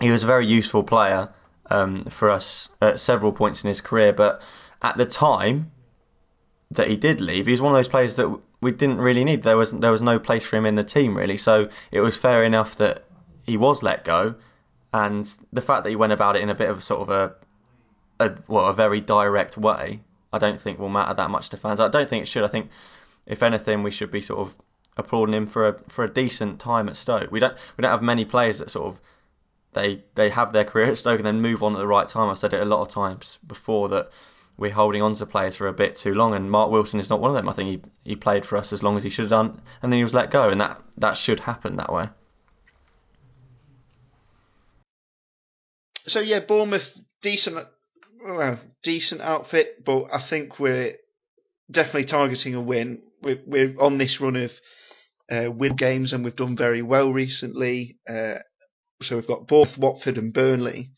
he 0.02 0.10
was 0.10 0.24
a 0.24 0.28
very 0.28 0.48
useful 0.48 0.84
player 0.84 1.30
um, 1.70 2.06
for 2.06 2.32
us 2.32 2.70
at 2.82 3.00
several 3.00 3.32
points 3.32 3.64
in 3.64 3.68
his 3.68 3.82
career, 3.82 4.12
but 4.12 4.42
at 4.82 4.98
the 4.98 5.06
time 5.06 5.72
that 6.72 6.88
he 6.88 6.98
did 6.98 7.22
leave, 7.22 7.46
he 7.46 7.52
was 7.52 7.62
one 7.62 7.74
of 7.74 7.78
those 7.78 7.88
players 7.88 8.16
that 8.16 8.40
we 8.62 8.72
didn't 8.72 8.98
really 8.98 9.24
need. 9.24 9.44
There 9.44 9.58
was 9.58 9.72
there 9.72 9.92
was 9.92 10.02
no 10.02 10.20
place 10.20 10.46
for 10.46 10.58
him 10.58 10.66
in 10.66 10.76
the 10.76 10.84
team 10.84 11.16
really, 11.16 11.38
so 11.38 11.70
it 11.92 12.02
was 12.02 12.18
fair 12.18 12.44
enough 12.44 12.78
that 12.78 13.04
he 13.44 13.58
was 13.58 13.84
let 13.84 14.04
go, 14.04 14.36
and 14.94 15.30
the 15.54 15.62
fact 15.62 15.84
that 15.84 15.90
he 15.90 15.96
went 15.96 16.14
about 16.14 16.36
it 16.36 16.42
in 16.42 16.50
a 16.50 16.56
bit 16.56 16.70
of 16.70 16.84
sort 16.84 17.02
of 17.02 17.10
a, 17.10 18.26
a 18.26 18.36
well 18.48 18.66
a 18.66 18.74
very 18.74 19.02
direct 19.02 19.58
way, 19.58 20.02
I 20.34 20.38
don't 20.38 20.60
think 20.60 20.80
will 20.80 20.90
matter 20.90 21.14
that 21.14 21.30
much 21.30 21.50
to 21.50 21.58
fans. 21.58 21.80
I 21.80 21.88
don't 21.88 22.10
think 22.10 22.24
it 22.24 22.28
should. 22.28 22.44
I 22.44 22.48
think 22.48 22.70
if 23.26 23.44
anything, 23.44 23.84
we 23.84 23.92
should 23.92 24.12
be 24.12 24.22
sort 24.22 24.48
of 24.48 24.56
applauding 24.98 25.36
him 25.36 25.46
for 25.46 25.68
a 25.68 25.80
for 25.90 26.04
a 26.04 26.10
decent 26.10 26.60
time 26.60 26.90
at 26.90 26.98
Stoke. 26.98 27.32
We 27.32 27.40
don't 27.40 27.56
we 27.78 27.84
don't 27.84 27.92
have 27.92 28.02
many 28.02 28.26
players 28.26 28.60
that 28.60 28.72
sort 28.72 28.88
of 28.88 29.00
they 29.74 30.04
they 30.16 30.30
have 30.30 30.52
their 30.52 30.66
career 30.66 30.92
at 30.92 30.98
Stoke 30.98 31.20
and 31.20 31.26
then 31.26 31.42
move 31.42 31.62
on 31.62 31.74
at 31.74 31.78
the 31.78 31.88
right 31.88 32.08
time. 32.08 32.30
I've 32.30 32.40
said 32.40 32.54
it 32.54 32.62
a 32.62 32.66
lot 32.66 32.82
of 32.82 32.90
times 32.90 33.38
before 33.46 33.90
that 33.90 34.10
we're 34.58 34.72
holding 34.72 35.02
on 35.02 35.14
to 35.16 35.26
players 35.26 35.56
for 35.56 35.68
a 35.68 35.74
bit 35.74 35.96
too 35.96 36.14
long, 36.14 36.34
and 36.34 36.50
Mark 36.50 36.72
Wilson 36.72 37.00
is 37.00 37.10
not 37.10 37.20
one 37.20 37.32
of 37.32 37.36
them. 37.36 37.48
I 37.48 37.54
think 37.54 37.70
he 37.70 38.12
he 38.12 38.16
played 38.16 38.46
for 38.46 38.58
us 38.58 38.74
as 38.74 38.84
long 38.84 38.98
as 38.98 39.04
he 39.04 39.10
should 39.10 39.24
have 39.24 39.30
done, 39.30 39.62
and 39.82 39.92
then 39.92 39.98
he 39.98 40.04
was 40.04 40.14
let 40.14 40.32
go, 40.32 40.50
and 40.50 40.62
that 40.62 40.82
that 40.98 41.18
should 41.18 41.40
happen 41.40 41.78
that 41.78 41.94
way. 41.94 42.10
So 46.08 46.22
yeah, 46.22 46.40
Bournemouth 46.40 47.00
decent, 47.22 47.68
well, 48.24 48.60
decent 48.82 49.22
outfit, 49.22 49.84
but 49.84 50.06
I 50.12 50.22
think 50.22 50.60
we're 50.60 50.94
definitely 51.70 52.06
targeting 52.06 52.56
a 52.56 52.62
win. 52.62 53.02
We're, 53.22 53.42
we're 53.46 53.76
on 53.80 53.98
this 53.98 54.22
run 54.22 54.38
of 54.38 54.52
uh, 55.30 55.52
win 55.52 55.76
games, 55.76 56.14
and 56.14 56.24
we've 56.24 56.36
done 56.36 56.56
very 56.56 56.82
well 56.82 57.12
recently. 57.12 57.98
Uh, 58.08 58.36
so 59.02 59.18
we've 59.18 59.28
got 59.28 59.48
both 59.48 59.78
Watford 59.78 60.18
and 60.18 60.34
Burnley. 60.34 60.92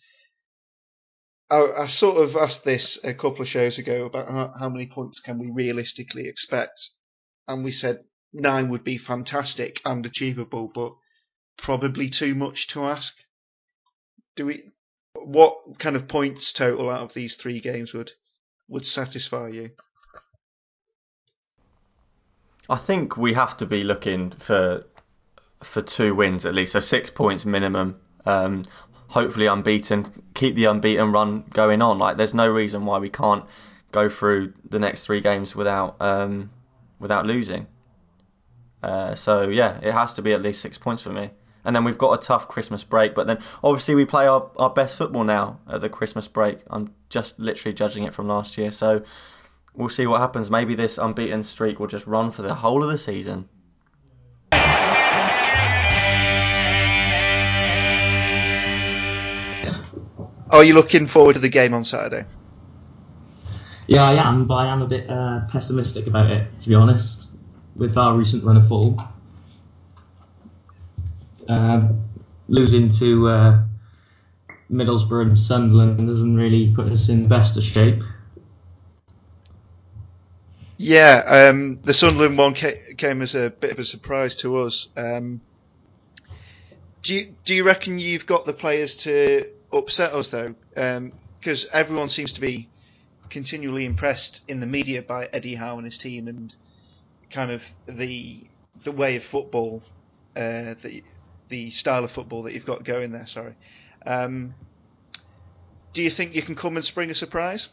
I, 1.49 1.83
I, 1.83 1.87
sort 1.87 2.17
of 2.17 2.35
asked 2.35 2.63
this 2.63 2.99
a 3.03 3.13
couple 3.13 3.41
of 3.41 3.47
shows 3.47 3.79
ago 3.79 4.05
about 4.05 4.27
how, 4.27 4.51
how 4.59 4.69
many 4.69 4.87
points 4.87 5.19
can 5.19 5.39
we 5.39 5.49
realistically 5.49 6.27
expect, 6.27 6.89
and 7.47 7.63
we 7.63 7.71
said 7.71 8.03
nine 8.33 8.69
would 8.69 8.83
be 8.83 8.97
fantastic 8.97 9.81
and 9.85 10.05
achievable, 10.05 10.71
but 10.73 10.93
probably 11.57 12.09
too 12.09 12.35
much 12.35 12.67
to 12.69 12.83
ask. 12.83 13.13
Do 14.35 14.45
we? 14.45 14.71
What 15.13 15.79
kind 15.79 15.95
of 15.95 16.07
points 16.07 16.53
total 16.53 16.89
out 16.89 17.01
of 17.01 17.13
these 17.13 17.35
three 17.35 17.59
games 17.59 17.93
would 17.93 18.11
would 18.67 18.85
satisfy 18.85 19.49
you? 19.49 19.71
I 22.69 22.77
think 22.77 23.17
we 23.17 23.33
have 23.33 23.57
to 23.57 23.65
be 23.65 23.83
looking 23.83 24.29
for 24.29 24.85
for 25.63 25.81
two 25.81 26.13
wins 26.15 26.45
at 26.45 26.53
least, 26.53 26.73
so 26.73 26.79
six 26.79 27.09
points 27.09 27.45
minimum. 27.45 27.99
Um, 28.25 28.65
hopefully 29.09 29.47
unbeaten, 29.47 30.05
keep 30.33 30.55
the 30.55 30.65
unbeaten 30.65 31.11
run 31.11 31.43
going 31.53 31.81
on. 31.81 31.99
Like 31.99 32.15
there's 32.15 32.33
no 32.33 32.47
reason 32.47 32.85
why 32.85 32.99
we 32.99 33.09
can't 33.09 33.43
go 33.91 34.07
through 34.07 34.53
the 34.69 34.79
next 34.79 35.05
three 35.05 35.19
games 35.19 35.55
without 35.55 35.97
um, 35.99 36.49
without 36.99 37.25
losing. 37.25 37.67
Uh, 38.81 39.13
so 39.15 39.49
yeah, 39.49 39.79
it 39.81 39.91
has 39.91 40.13
to 40.13 40.21
be 40.21 40.31
at 40.33 40.41
least 40.41 40.61
six 40.61 40.77
points 40.77 41.01
for 41.01 41.11
me. 41.11 41.31
and 41.65 41.75
then 41.75 41.83
we've 41.83 41.97
got 41.97 42.13
a 42.13 42.25
tough 42.25 42.47
Christmas 42.47 42.83
break. 42.83 43.13
But 43.15 43.27
then 43.27 43.39
obviously 43.63 43.95
we 43.95 44.05
play 44.05 44.27
our, 44.27 44.49
our 44.57 44.69
best 44.69 44.97
football 44.97 45.23
now 45.23 45.59
at 45.67 45.81
the 45.81 45.89
Christmas 45.89 46.27
break. 46.27 46.59
I'm 46.69 46.93
just 47.09 47.39
literally 47.39 47.73
judging 47.73 48.03
it 48.03 48.13
from 48.13 48.27
last 48.27 48.57
year, 48.57 48.71
so 48.71 49.01
we'll 49.73 49.89
see 49.89 50.07
what 50.07 50.21
happens. 50.21 50.49
Maybe 50.49 50.75
this 50.75 50.97
unbeaten 50.97 51.43
streak 51.43 51.79
will 51.79 51.87
just 51.87 52.07
run 52.07 52.31
for 52.31 52.41
the 52.41 52.55
whole 52.55 52.83
of 52.83 52.89
the 52.89 52.97
season. 52.97 53.49
Are 60.49 60.63
you 60.63 60.73
looking 60.73 61.07
forward 61.07 61.33
to 61.33 61.39
the 61.39 61.49
game 61.49 61.73
on 61.73 61.83
Saturday? 61.83 62.25
Yeah, 63.87 64.03
I 64.03 64.29
am, 64.29 64.45
but 64.45 64.55
I 64.55 64.67
am 64.67 64.81
a 64.81 64.87
bit 64.87 65.09
uh, 65.09 65.41
pessimistic 65.49 66.07
about 66.07 66.31
it, 66.31 66.47
to 66.61 66.69
be 66.69 66.75
honest, 66.75 67.27
with 67.75 67.97
our 67.97 68.17
recent 68.17 68.43
run 68.43 68.57
of 68.57 68.67
form. 68.67 68.97
Um, 71.47 72.03
losing 72.47 72.89
to 72.91 73.27
uh, 73.27 73.63
Middlesbrough 74.71 75.23
and 75.23 75.37
Sunderland 75.37 76.07
doesn't 76.07 76.35
really 76.35 76.73
put 76.75 76.91
us 76.91 77.09
in 77.09 77.23
the 77.23 77.29
best 77.29 77.57
of 77.57 77.63
shape. 77.63 78.01
Yeah, 80.77 81.49
um, 81.49 81.79
the 81.83 81.93
Sunderland 81.93 82.37
one 82.37 82.55
ca- 82.55 82.93
came 82.95 83.21
as 83.21 83.35
a 83.35 83.49
bit 83.49 83.71
of 83.71 83.79
a 83.79 83.85
surprise 83.85 84.35
to 84.37 84.57
us. 84.57 84.89
Um, 84.95 85.41
do 87.01 87.15
you 87.15 87.35
do 87.43 87.55
you 87.55 87.63
reckon 87.63 87.99
you've 87.99 88.25
got 88.25 88.45
the 88.45 88.53
players 88.53 88.95
to 88.97 89.45
upset 89.71 90.13
us 90.13 90.29
though? 90.29 90.55
Because 90.73 91.65
um, 91.65 91.69
everyone 91.73 92.09
seems 92.09 92.33
to 92.33 92.41
be 92.41 92.69
continually 93.29 93.85
impressed 93.85 94.43
in 94.47 94.59
the 94.59 94.65
media 94.65 95.01
by 95.01 95.29
Eddie 95.31 95.55
Howe 95.55 95.77
and 95.77 95.85
his 95.85 95.97
team 95.97 96.27
and 96.27 96.53
kind 97.29 97.51
of 97.51 97.63
the 97.87 98.43
the 98.83 98.91
way 98.91 99.17
of 99.17 99.23
football, 99.23 99.83
uh, 100.35 100.73
the 100.81 101.03
the 101.49 101.69
style 101.71 102.03
of 102.03 102.11
football 102.11 102.43
that 102.43 102.53
you've 102.53 102.65
got 102.65 102.83
going 102.83 103.11
there. 103.11 103.27
Sorry. 103.27 103.55
Um, 104.05 104.53
do 105.93 106.03
you 106.03 106.09
think 106.09 106.35
you 106.35 106.41
can 106.41 106.55
come 106.55 106.75
and 106.75 106.85
spring 106.85 107.09
a 107.09 107.15
surprise? 107.15 107.69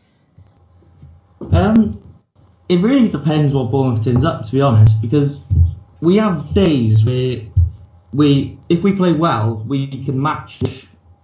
Um, 1.53 2.03
it 2.69 2.81
really 2.81 3.09
depends 3.09 3.55
what 3.55 3.71
Bournemouth 3.71 4.05
turns 4.05 4.25
up, 4.25 4.43
to 4.45 4.53
be 4.53 4.61
honest, 4.61 5.01
because 5.01 5.45
we 6.01 6.17
have 6.17 6.53
days 6.55 7.05
where 7.05 7.43
we, 8.13 8.59
if 8.69 8.83
we 8.83 8.93
play 8.93 9.13
well, 9.13 9.63
we 9.67 10.05
can 10.05 10.21
match 10.21 10.63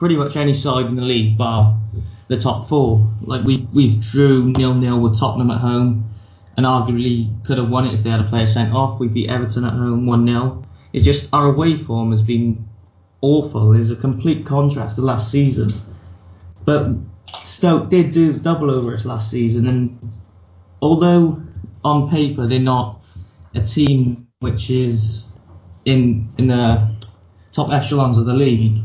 pretty 0.03 0.17
much 0.17 0.35
any 0.35 0.53
side 0.53 0.87
in 0.87 0.97
the 0.97 1.03
league, 1.03 1.39
bar 1.39 1.79
the 2.27 2.37
top 2.37 2.67
four. 2.67 3.09
Like 3.21 3.45
we 3.45 3.69
we 3.73 4.01
drew 4.11 4.47
nil 4.51 4.75
nil 4.75 4.99
with 4.99 5.17
Tottenham 5.17 5.53
at 5.53 5.61
home, 5.61 6.11
and 6.57 6.67
arguably 6.67 7.31
could 7.47 7.59
have 7.59 7.71
won 7.71 7.87
it 7.87 7.95
if 7.95 8.03
they 8.03 8.11
had 8.11 8.19
a 8.19 8.25
player 8.25 8.49
sent 8.49 8.75
off. 8.75 8.99
We 8.99 9.07
beat 9.07 9.31
Everton 9.31 9.65
at 9.65 9.75
home 9.75 10.05
one 10.07 10.27
0 10.27 10.65
It's 10.93 11.05
just 11.05 11.33
our 11.33 11.47
away 11.47 11.77
form 11.77 12.11
has 12.11 12.21
been 12.21 12.69
awful. 13.21 13.75
It's 13.75 13.91
a 13.91 13.95
complete 13.95 14.45
contrast 14.45 14.97
to 14.97 15.03
last 15.03 15.31
season. 15.31 15.69
But 16.65 16.89
Stoke 17.45 17.89
did 17.89 18.11
do 18.11 18.33
the 18.33 18.41
double 18.41 18.73
over 18.73 18.97
us 18.97 19.05
last 19.05 19.31
season, 19.31 19.69
and 19.69 20.19
although 20.81 21.41
on 21.85 22.11
paper 22.11 22.49
they're 22.49 22.59
not 22.59 23.05
a 23.55 23.61
team 23.61 24.27
which 24.41 24.69
is 24.69 25.31
in 25.85 26.29
in 26.39 26.49
the 26.49 26.93
top 27.53 27.71
echelons 27.73 28.19
of 28.19 28.27
the 28.27 28.35
league, 28.35 28.83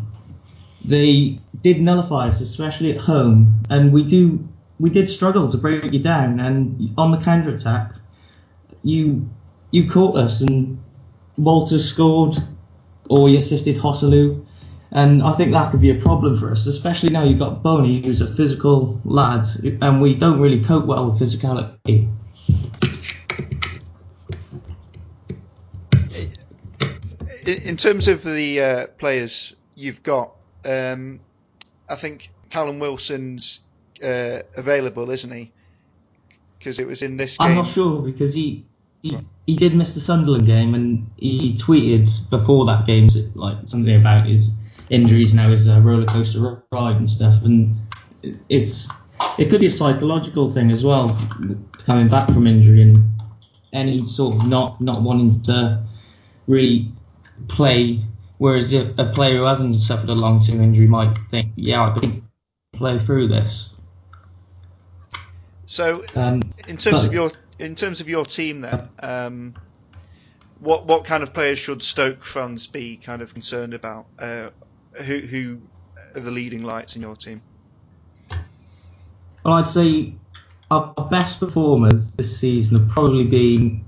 they 0.83 1.39
did 1.61 1.81
nullify 1.81 2.27
us, 2.27 2.41
especially 2.41 2.91
at 2.91 2.97
home, 2.97 3.63
and 3.69 3.91
we 3.91 4.03
do 4.03 4.47
we 4.79 4.89
did 4.89 5.09
struggle 5.09 5.49
to 5.51 5.57
break 5.57 5.91
you 5.91 5.99
down. 5.99 6.39
And 6.39 6.93
on 6.97 7.11
the 7.11 7.17
counter 7.17 7.53
attack, 7.53 7.93
you 8.83 9.29
you 9.71 9.89
caught 9.89 10.15
us, 10.15 10.41
and 10.41 10.81
Walter 11.37 11.79
scored, 11.79 12.35
or 13.09 13.29
you 13.29 13.37
assisted 13.37 13.77
Joselu, 13.77 14.45
and 14.91 15.21
I 15.21 15.33
think 15.33 15.51
that 15.51 15.71
could 15.71 15.81
be 15.81 15.89
a 15.89 16.01
problem 16.01 16.37
for 16.37 16.51
us, 16.51 16.65
especially 16.65 17.09
now 17.09 17.23
you've 17.23 17.39
got 17.39 17.61
Bony, 17.61 18.01
who's 18.01 18.21
a 18.21 18.33
physical 18.33 19.01
lad, 19.03 19.45
and 19.81 20.01
we 20.01 20.15
don't 20.15 20.39
really 20.39 20.63
cope 20.63 20.85
well 20.85 21.09
with 21.09 21.19
physicality. 21.19 22.09
In 27.45 27.77
terms 27.77 28.07
of 28.09 28.23
the 28.23 28.61
uh, 28.61 28.87
players 28.97 29.55
you've 29.75 30.03
got, 30.03 30.36
um, 30.67 31.19
I 31.89 31.95
think 31.95 32.29
Callum 32.49 32.79
Wilson's 32.79 33.61
uh, 34.03 34.39
available, 34.55 35.09
isn't 35.09 35.31
he? 35.31 35.51
Because 36.57 36.79
it 36.79 36.87
was 36.87 37.01
in 37.01 37.17
this 37.17 37.37
game. 37.37 37.49
I'm 37.49 37.55
not 37.55 37.67
sure 37.67 38.01
because 38.01 38.33
he, 38.33 38.65
he 39.01 39.17
he 39.45 39.55
did 39.55 39.73
miss 39.73 39.95
the 39.95 40.01
Sunderland 40.01 40.45
game 40.45 40.75
and 40.75 41.09
he 41.17 41.53
tweeted 41.53 42.29
before 42.29 42.65
that 42.65 42.85
game 42.85 43.07
like 43.33 43.57
something 43.65 43.95
about 43.95 44.27
his 44.27 44.51
injuries 44.89 45.33
now 45.33 45.49
his 45.49 45.67
uh, 45.67 45.79
roller 45.79 46.05
coaster 46.05 46.63
ride 46.71 46.95
and 46.97 47.09
stuff 47.09 47.43
and 47.43 47.75
it's 48.49 48.87
it 49.37 49.49
could 49.49 49.59
be 49.59 49.67
a 49.67 49.71
psychological 49.71 50.51
thing 50.53 50.71
as 50.71 50.83
well 50.83 51.17
coming 51.85 52.07
back 52.07 52.29
from 52.29 52.47
injury 52.47 52.81
and 52.81 53.03
any 53.73 54.05
sort 54.05 54.35
of 54.35 54.47
not 54.47 54.79
not 54.81 55.01
wanting 55.01 55.41
to 55.41 55.83
really 56.47 56.91
play 57.47 58.01
Whereas 58.37 58.73
a, 58.73 58.93
a 58.97 59.05
player 59.13 59.37
who 59.37 59.43
hasn't 59.43 59.75
suffered 59.77 60.09
a 60.09 60.13
long 60.13 60.41
term 60.41 60.61
injury 60.61 60.87
might 60.87 61.17
think, 61.31 61.53
yeah, 61.55 61.83
I 61.83 61.97
could 61.97 62.21
play 62.73 62.99
through 62.99 63.29
this. 63.29 63.69
So, 65.65 66.03
um, 66.15 66.41
in 66.67 66.77
terms 66.77 67.03
but, 67.03 67.05
of 67.05 67.13
your 67.13 67.31
in 67.59 67.75
terms 67.75 67.99
of 67.99 68.07
your 68.07 68.25
team, 68.25 68.61
then, 68.61 68.89
um, 68.99 69.55
what 70.59 70.85
what 70.85 71.05
kind 71.05 71.23
of 71.23 71.33
players 71.33 71.59
should 71.59 71.81
Stoke 71.83 72.23
fans 72.23 72.67
be 72.67 72.97
kind 72.97 73.21
of 73.21 73.33
concerned 73.33 73.73
about? 73.73 74.05
Uh, 74.17 74.49
who 74.93 75.19
who 75.19 75.61
are 76.15 76.21
the 76.21 76.31
leading 76.31 76.63
lights 76.63 76.95
in 76.95 77.01
your 77.01 77.15
team? 77.15 77.41
Well, 79.43 79.55
I'd 79.55 79.67
say 79.67 80.13
our 80.69 80.93
best 81.09 81.39
performers 81.39 82.15
this 82.15 82.39
season 82.39 82.77
have 82.77 82.89
probably 82.89 83.25
been 83.25 83.85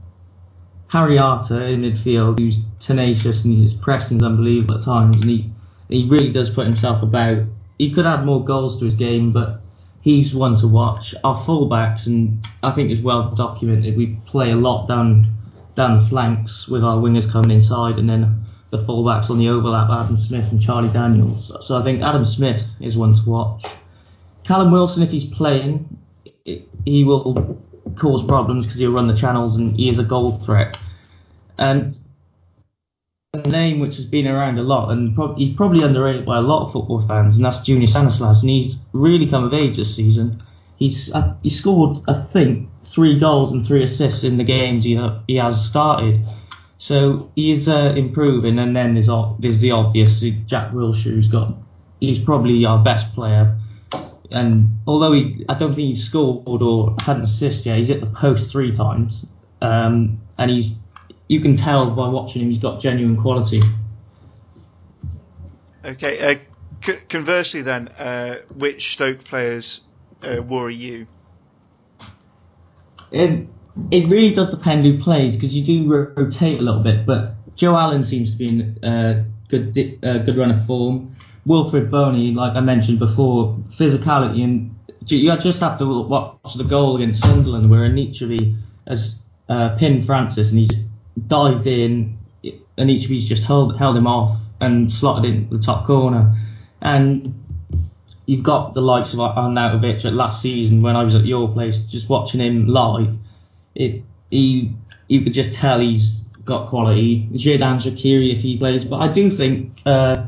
Harry 0.89 1.19
Arter 1.19 1.61
in 1.65 1.81
midfield, 1.81 2.39
who's 2.39 2.61
tenacious 2.79 3.45
and 3.45 3.55
his 3.55 3.73
pressing 3.73 4.17
is 4.17 4.23
unbelievable 4.23 4.75
at 4.75 4.83
times, 4.83 5.15
and 5.17 5.29
he 5.29 5.51
he 5.87 6.07
really 6.07 6.31
does 6.31 6.49
put 6.49 6.65
himself 6.65 7.03
about. 7.03 7.43
He 7.77 7.91
could 7.91 8.05
add 8.05 8.25
more 8.25 8.43
goals 8.43 8.79
to 8.79 8.85
his 8.85 8.95
game, 8.95 9.31
but 9.31 9.61
he's 10.01 10.33
one 10.33 10.55
to 10.55 10.67
watch. 10.67 11.13
Our 11.23 11.37
fullbacks, 11.37 12.07
and 12.07 12.45
I 12.63 12.71
think 12.71 12.91
it's 12.91 13.01
well 13.01 13.31
documented, 13.31 13.95
we 13.95 14.17
play 14.25 14.51
a 14.51 14.55
lot 14.55 14.87
down 14.87 15.31
down 15.75 15.99
the 15.99 16.05
flanks 16.05 16.67
with 16.67 16.83
our 16.83 16.97
wingers 16.97 17.29
coming 17.31 17.51
inside, 17.51 17.99
and 17.99 18.09
then 18.09 18.43
the 18.71 18.79
fullbacks 18.79 19.29
on 19.29 19.37
the 19.37 19.49
overlap, 19.49 19.89
Adam 19.89 20.17
Smith 20.17 20.51
and 20.51 20.59
Charlie 20.59 20.89
Daniels. 20.89 21.51
So 21.65 21.77
I 21.77 21.83
think 21.83 22.01
Adam 22.01 22.25
Smith 22.25 22.67
is 22.79 22.97
one 22.97 23.13
to 23.13 23.29
watch. 23.29 23.63
Callum 24.43 24.71
Wilson, 24.71 25.03
if 25.03 25.11
he's 25.11 25.25
playing, 25.25 25.97
he 26.85 27.03
will 27.03 27.61
cause 27.95 28.23
problems 28.23 28.65
because 28.65 28.79
he'll 28.79 28.91
run 28.91 29.07
the 29.07 29.15
channels 29.15 29.55
and 29.55 29.75
he 29.75 29.89
is 29.89 29.99
a 29.99 30.03
goal 30.03 30.39
threat. 30.39 30.77
And 31.57 31.97
a 33.33 33.37
name 33.47 33.79
which 33.79 33.95
has 33.97 34.05
been 34.05 34.27
around 34.27 34.57
a 34.57 34.63
lot 34.63 34.91
and 34.91 35.13
pro- 35.13 35.35
he's 35.35 35.55
probably 35.55 35.83
underrated 35.83 36.25
by 36.25 36.37
a 36.37 36.41
lot 36.41 36.65
of 36.65 36.71
football 36.71 37.01
fans, 37.01 37.35
and 37.35 37.45
that's 37.45 37.59
Junior 37.59 37.87
Stanislas. 37.87 38.41
And 38.41 38.49
he's 38.49 38.79
really 38.93 39.27
come 39.27 39.43
of 39.43 39.53
age 39.53 39.77
this 39.77 39.95
season. 39.95 40.41
He's 40.77 41.13
uh, 41.13 41.35
he 41.43 41.49
scored, 41.49 41.99
I 42.07 42.13
think, 42.13 42.69
three 42.83 43.19
goals 43.19 43.51
and 43.51 43.65
three 43.65 43.83
assists 43.83 44.23
in 44.23 44.37
the 44.37 44.43
games 44.43 44.85
he, 44.85 44.97
uh, 44.97 45.19
he 45.27 45.35
has 45.35 45.63
started. 45.63 46.25
So 46.77 47.31
he 47.35 47.51
is 47.51 47.67
uh, 47.67 47.93
improving. 47.97 48.57
And 48.57 48.75
then 48.75 48.93
there's, 48.93 49.09
there's 49.39 49.59
the 49.59 49.71
obvious 49.71 50.21
Jack 50.45 50.71
Wilshere, 50.71 51.11
who's 51.11 51.27
got 51.27 51.53
he's 51.99 52.19
probably 52.19 52.65
our 52.65 52.81
best 52.83 53.13
player. 53.13 53.59
And 54.31 54.79
although 54.85 55.13
he, 55.13 55.45
I 55.49 55.55
don't 55.55 55.73
think 55.73 55.89
he's 55.89 56.03
scored 56.03 56.61
or 56.61 56.95
had 57.01 57.17
an 57.17 57.23
assist 57.23 57.65
yet, 57.65 57.77
he's 57.77 57.87
hit 57.87 57.99
the 57.99 58.07
post 58.07 58.51
three 58.51 58.71
times. 58.71 59.25
Um, 59.61 60.21
and 60.37 60.51
he's, 60.51 60.73
you 61.27 61.41
can 61.41 61.55
tell 61.55 61.89
by 61.91 62.07
watching 62.07 62.41
him, 62.41 62.49
he's 62.49 62.59
got 62.59 62.79
genuine 62.79 63.17
quality. 63.21 63.61
Okay. 65.83 66.19
Uh, 66.19 66.35
c- 66.83 66.99
conversely, 67.09 67.61
then, 67.61 67.87
uh, 67.89 68.35
which 68.55 68.93
Stoke 68.93 69.23
players 69.23 69.81
uh, 70.21 70.41
worry 70.41 70.75
you? 70.75 71.07
It, 73.11 73.47
it 73.89 74.07
really 74.07 74.33
does 74.33 74.51
depend 74.51 74.83
who 74.83 74.99
plays 74.99 75.35
because 75.35 75.55
you 75.55 75.63
do 75.63 76.13
rotate 76.15 76.59
a 76.59 76.61
little 76.61 76.83
bit. 76.83 77.05
But 77.05 77.55
Joe 77.55 77.75
Allen 77.75 78.03
seems 78.03 78.31
to 78.31 78.37
be 78.37 78.47
in 78.47 78.79
a 78.83 78.87
uh, 78.87 79.23
good, 79.47 79.75
uh, 80.03 80.19
good 80.19 80.37
run 80.37 80.51
of 80.51 80.65
form. 80.65 81.15
Wilfried 81.49 81.89
Bony, 81.89 82.31
like 82.31 82.55
I 82.55 82.59
mentioned 82.59 82.99
before, 82.99 83.57
physicality 83.69 84.43
and 84.43 84.75
you 85.07 85.35
just 85.37 85.61
have 85.61 85.79
to 85.79 86.03
watch 86.03 86.53
the 86.55 86.63
goal 86.63 86.95
against 86.95 87.21
Sunderland 87.21 87.71
where 87.71 87.89
Anichebe 87.89 88.55
has 88.87 89.23
uh, 89.49 89.75
pinned 89.77 90.05
Francis 90.05 90.51
and 90.51 90.59
he 90.59 90.67
just 90.67 90.81
dived 91.27 91.65
in. 91.65 92.19
Anichebe's 92.77 93.27
just 93.27 93.43
held 93.43 93.77
held 93.79 93.97
him 93.97 94.05
off 94.05 94.39
and 94.61 94.91
slotted 94.91 95.25
in 95.25 95.49
the 95.49 95.57
top 95.57 95.87
corner. 95.87 96.37
And 96.81 97.33
you've 98.27 98.43
got 98.43 98.75
the 98.75 98.81
likes 98.81 99.13
of 99.13 99.19
Arnautovic 99.19 100.05
at 100.05 100.13
last 100.13 100.43
season 100.43 100.83
when 100.83 100.95
I 100.95 101.03
was 101.03 101.15
at 101.15 101.25
your 101.25 101.49
place, 101.49 101.81
just 101.83 102.09
watching 102.09 102.41
him 102.41 102.67
live. 102.67 103.17
It 103.73 104.03
he 104.29 104.75
you 105.07 105.21
could 105.21 105.33
just 105.33 105.55
tell 105.55 105.79
he's 105.79 106.19
got 106.45 106.69
quality. 106.69 107.27
Xherdan 107.33 107.81
Shaqiri 107.81 108.31
if 108.31 108.41
he 108.41 108.57
plays, 108.57 108.85
but 108.85 108.97
I 108.97 109.11
do 109.11 109.31
think 109.31 109.79
uh, 109.85 110.27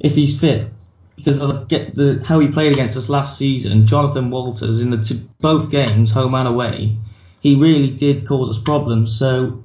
if 0.00 0.14
he's 0.14 0.38
fit, 0.38 0.68
because 1.16 1.42
I 1.42 1.64
get 1.64 1.94
the 1.94 2.22
how 2.24 2.38
he 2.40 2.48
played 2.48 2.72
against 2.72 2.96
us 2.96 3.08
last 3.08 3.38
season, 3.38 3.86
Jonathan 3.86 4.30
Walters 4.30 4.80
in 4.80 4.90
the 4.90 5.02
two, 5.02 5.28
both 5.40 5.70
games, 5.70 6.10
home 6.10 6.34
and 6.34 6.46
away, 6.46 6.96
he 7.40 7.54
really 7.56 7.90
did 7.90 8.26
cause 8.26 8.50
us 8.50 8.62
problems. 8.62 9.18
So 9.18 9.62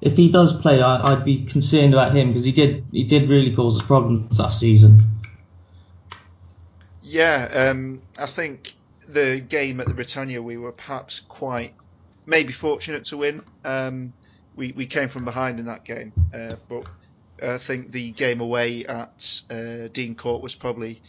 if 0.00 0.16
he 0.16 0.30
does 0.30 0.58
play, 0.60 0.80
I, 0.82 1.14
would 1.14 1.24
be 1.24 1.44
concerned 1.44 1.94
about 1.94 2.14
him 2.14 2.28
because 2.28 2.44
he 2.44 2.52
did 2.52 2.84
he 2.90 3.04
did 3.04 3.28
really 3.28 3.54
cause 3.54 3.80
us 3.80 3.86
problems 3.86 4.38
last 4.38 4.60
season. 4.60 5.02
Yeah, 7.02 7.48
um, 7.52 8.02
I 8.16 8.26
think 8.26 8.74
the 9.08 9.40
game 9.40 9.80
at 9.80 9.88
the 9.88 9.94
Britannia 9.94 10.42
we 10.42 10.56
were 10.56 10.72
perhaps 10.72 11.20
quite 11.20 11.74
maybe 12.26 12.52
fortunate 12.52 13.04
to 13.06 13.16
win. 13.16 13.42
Um, 13.64 14.12
we 14.56 14.72
we 14.72 14.86
came 14.86 15.08
from 15.08 15.24
behind 15.24 15.58
in 15.58 15.66
that 15.66 15.84
game, 15.84 16.12
uh, 16.32 16.54
but 16.68 16.86
I 17.42 17.58
think 17.58 17.92
the 17.92 18.12
game 18.12 18.40
away 18.40 18.84
at 18.86 19.42
uh, 19.50 19.88
Dean 19.92 20.14
Court 20.14 20.42
was 20.42 20.54
probably 20.54 21.02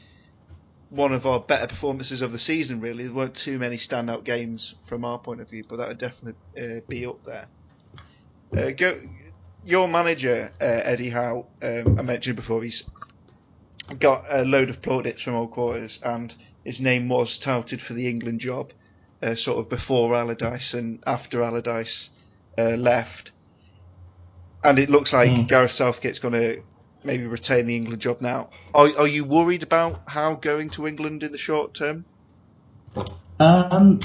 one 0.90 1.14
of 1.14 1.26
our 1.26 1.40
better 1.40 1.68
performances 1.68 2.22
of 2.22 2.32
the 2.32 2.40
season. 2.40 2.82
Really, 2.82 3.06
there 3.06 3.16
weren't 3.16 3.36
too 3.36 3.58
many 3.58 3.78
standout 3.78 4.24
games 4.24 4.76
from 4.88 5.06
our 5.06 5.20
point 5.20 5.42
of 5.42 5.50
view, 5.50 5.64
but 5.68 5.78
that 5.78 5.88
would 5.88 5.98
definitely 5.98 6.36
uh, 6.58 6.82
be 6.88 7.06
up 7.06 7.24
there. 7.24 7.48
Uh, 8.56 8.72
go, 8.72 9.00
your 9.64 9.88
manager 9.88 10.52
uh, 10.60 10.66
Eddie 10.66 11.10
Howe, 11.10 11.48
um, 11.62 11.98
I 11.98 12.02
mentioned 12.02 12.36
before, 12.36 12.62
he's 12.64 12.84
got 14.00 14.26
a 14.30 14.44
load 14.44 14.70
of 14.70 14.82
plaudits 14.82 15.22
from 15.22 15.36
all 15.36 15.48
quarters, 15.48 16.00
and 16.04 16.34
his 16.64 16.82
name 16.82 17.10
was 17.10 17.38
touted 17.38 17.82
for 17.82 17.94
the 17.94 18.10
England 18.10 18.40
job, 18.40 18.72
uh, 19.22 19.36
sort 19.36 19.60
of 19.60 19.70
before 19.70 20.16
Allardyce 20.16 20.74
and 20.74 21.02
after 21.06 21.42
Allardyce 21.42 22.10
uh, 22.58 22.76
left. 22.76 23.32
And 24.64 24.78
it 24.80 24.90
looks 24.90 25.14
like 25.14 25.32
mm. 25.32 25.48
Gareth 25.48 25.72
Southgate's 25.72 26.20
going 26.20 26.34
to 26.34 26.62
maybe 27.04 27.26
retain 27.26 27.66
the 27.66 27.76
England 27.76 28.02
job 28.02 28.22
now. 28.22 28.50
Are, 28.74 28.88
are 29.00 29.08
you 29.08 29.26
worried 29.26 29.64
about 29.64 30.02
Howe 30.08 30.36
going 30.36 30.70
to 30.72 30.88
England 30.88 31.24
in 31.24 31.32
the 31.32 31.38
short 31.38 31.74
term? 31.74 32.06
Um, 33.40 34.00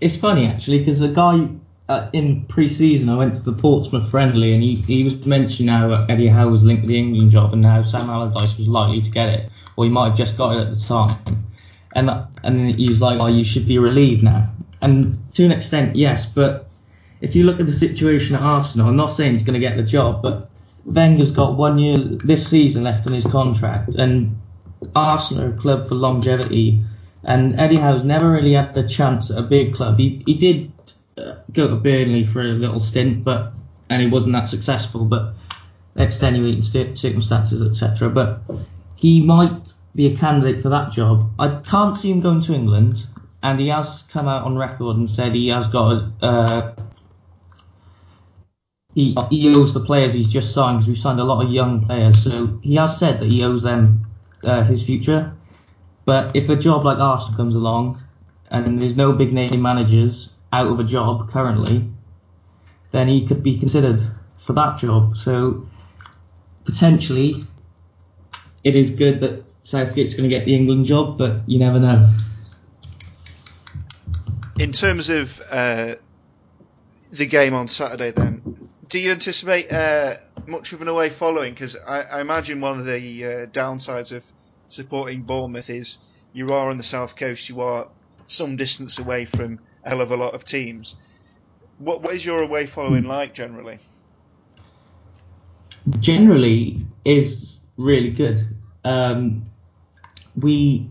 it's 0.00 0.16
funny 0.16 0.46
actually 0.46 0.78
because 0.78 1.00
the 1.00 1.08
guy 1.08 1.48
uh, 1.88 2.08
in 2.12 2.44
pre-season 2.46 3.08
I 3.08 3.16
went 3.16 3.34
to 3.34 3.42
the 3.42 3.52
Portsmouth 3.52 4.10
friendly 4.10 4.54
and 4.54 4.62
he, 4.62 4.76
he 4.76 5.04
was 5.04 5.26
mentioning 5.26 5.68
how 5.68 6.06
Eddie 6.08 6.28
Howe 6.28 6.48
was 6.48 6.64
linked 6.64 6.82
to 6.82 6.88
the 6.88 6.98
England 6.98 7.30
job 7.30 7.52
and 7.52 7.64
how 7.64 7.82
Sam 7.82 8.08
Allardyce 8.08 8.56
was 8.56 8.68
likely 8.68 9.00
to 9.00 9.10
get 9.10 9.28
it, 9.28 9.50
or 9.76 9.84
he 9.84 9.90
might 9.90 10.10
have 10.10 10.16
just 10.16 10.36
got 10.36 10.56
it 10.56 10.60
at 10.60 10.74
the 10.74 10.80
time. 10.80 11.46
And 11.94 12.10
and 12.42 12.74
he 12.74 12.88
was 12.88 13.00
like, 13.00 13.20
"Oh, 13.20 13.26
you 13.26 13.44
should 13.44 13.68
be 13.68 13.78
relieved 13.78 14.22
now." 14.22 14.50
And 14.82 15.32
to 15.34 15.44
an 15.44 15.52
extent, 15.52 15.94
yes, 15.94 16.26
but 16.26 16.68
if 17.24 17.34
you 17.34 17.44
look 17.44 17.58
at 17.58 17.66
the 17.66 17.72
situation 17.72 18.36
at 18.36 18.42
Arsenal, 18.42 18.88
I'm 18.88 18.96
not 18.96 19.06
saying 19.06 19.32
he's 19.32 19.42
going 19.42 19.54
to 19.54 19.66
get 19.68 19.76
the 19.76 19.82
job, 19.82 20.20
but 20.20 20.50
Wenger's 20.84 21.30
got 21.30 21.56
one 21.56 21.78
year 21.78 21.96
this 21.96 22.46
season 22.46 22.84
left 22.84 23.06
on 23.06 23.14
his 23.14 23.24
contract, 23.24 23.94
and 23.94 24.38
Arsenal 24.94 25.44
are 25.44 25.54
a 25.54 25.58
club 25.58 25.88
for 25.88 25.94
longevity. 25.94 26.84
And 27.24 27.58
Eddie 27.58 27.76
Howe's 27.76 28.04
never 28.04 28.30
really 28.30 28.52
had 28.52 28.74
the 28.74 28.86
chance 28.86 29.30
at 29.30 29.38
a 29.38 29.42
big 29.42 29.74
club. 29.74 29.98
He 29.98 30.22
he 30.26 30.34
did 30.34 30.70
uh, 31.16 31.36
go 31.52 31.68
to 31.68 31.76
Burnley 31.76 32.24
for 32.24 32.42
a 32.42 32.52
little 32.64 32.78
stint, 32.78 33.24
but 33.24 33.54
and 33.88 34.02
he 34.02 34.08
wasn't 34.08 34.34
that 34.34 34.48
successful. 34.48 35.06
But 35.06 35.34
extenuating 35.96 36.62
circumstances, 36.62 37.62
etc. 37.62 38.10
But 38.10 38.42
he 38.96 39.24
might 39.24 39.72
be 39.94 40.12
a 40.12 40.16
candidate 40.16 40.60
for 40.60 40.68
that 40.68 40.92
job. 40.92 41.30
I 41.38 41.60
can't 41.60 41.96
see 41.96 42.10
him 42.10 42.20
going 42.20 42.42
to 42.42 42.52
England, 42.52 43.06
and 43.42 43.58
he 43.58 43.68
has 43.68 44.02
come 44.10 44.28
out 44.28 44.44
on 44.44 44.58
record 44.58 44.98
and 44.98 45.08
said 45.08 45.34
he 45.34 45.48
has 45.48 45.66
got 45.68 45.92
a, 45.92 46.26
uh, 46.26 46.74
he, 48.94 49.16
he 49.30 49.54
owes 49.54 49.74
the 49.74 49.80
players 49.80 50.12
he's 50.12 50.32
just 50.32 50.54
signed 50.54 50.78
because 50.78 50.88
we've 50.88 50.98
signed 50.98 51.20
a 51.20 51.24
lot 51.24 51.44
of 51.44 51.50
young 51.50 51.84
players. 51.84 52.22
So 52.22 52.58
he 52.62 52.76
has 52.76 52.98
said 52.98 53.18
that 53.20 53.28
he 53.28 53.42
owes 53.42 53.62
them 53.62 54.06
uh, 54.44 54.62
his 54.62 54.82
future. 54.84 55.34
But 56.04 56.36
if 56.36 56.48
a 56.48 56.56
job 56.56 56.84
like 56.84 56.98
Arsenal 56.98 57.36
comes 57.36 57.54
along 57.54 58.02
and 58.50 58.78
there's 58.78 58.96
no 58.96 59.12
big 59.12 59.32
name 59.32 59.60
managers 59.60 60.30
out 60.52 60.68
of 60.68 60.78
a 60.78 60.84
job 60.84 61.30
currently, 61.30 61.90
then 62.92 63.08
he 63.08 63.26
could 63.26 63.42
be 63.42 63.58
considered 63.58 64.00
for 64.38 64.52
that 64.52 64.78
job. 64.78 65.16
So 65.16 65.66
potentially 66.64 67.46
it 68.62 68.76
is 68.76 68.90
good 68.90 69.20
that 69.20 69.44
Southgate's 69.64 70.14
going 70.14 70.28
to 70.28 70.34
get 70.34 70.44
the 70.44 70.54
England 70.54 70.86
job, 70.86 71.18
but 71.18 71.48
you 71.48 71.58
never 71.58 71.80
know. 71.80 72.14
In 74.58 74.72
terms 74.72 75.10
of 75.10 75.40
uh, 75.50 75.94
the 77.10 77.26
game 77.26 77.54
on 77.54 77.68
Saturday, 77.68 78.12
then, 78.12 78.42
do 78.88 78.98
you 78.98 79.12
anticipate 79.12 79.70
uh, 79.72 80.16
much 80.46 80.72
of 80.72 80.82
an 80.82 80.88
away 80.88 81.10
following? 81.10 81.54
Because 81.54 81.76
I, 81.76 82.02
I, 82.02 82.20
imagine 82.20 82.60
one 82.60 82.80
of 82.80 82.86
the 82.86 83.24
uh, 83.24 83.28
downsides 83.46 84.12
of 84.12 84.22
supporting 84.68 85.22
Bournemouth 85.22 85.70
is 85.70 85.98
you 86.32 86.48
are 86.48 86.70
on 86.70 86.76
the 86.76 86.82
south 86.84 87.16
coast, 87.16 87.48
you 87.48 87.60
are 87.60 87.88
some 88.26 88.56
distance 88.56 88.98
away 88.98 89.24
from 89.24 89.60
a 89.84 89.90
hell 89.90 90.00
of 90.00 90.10
a 90.10 90.16
lot 90.16 90.34
of 90.34 90.44
teams. 90.44 90.96
What, 91.78 92.02
what 92.02 92.14
is 92.14 92.24
your 92.24 92.42
away 92.42 92.66
following 92.66 93.04
like 93.04 93.34
generally? 93.34 93.78
Generally, 96.00 96.86
is 97.04 97.60
really 97.76 98.10
good. 98.10 98.46
Um, 98.84 99.44
we 100.36 100.88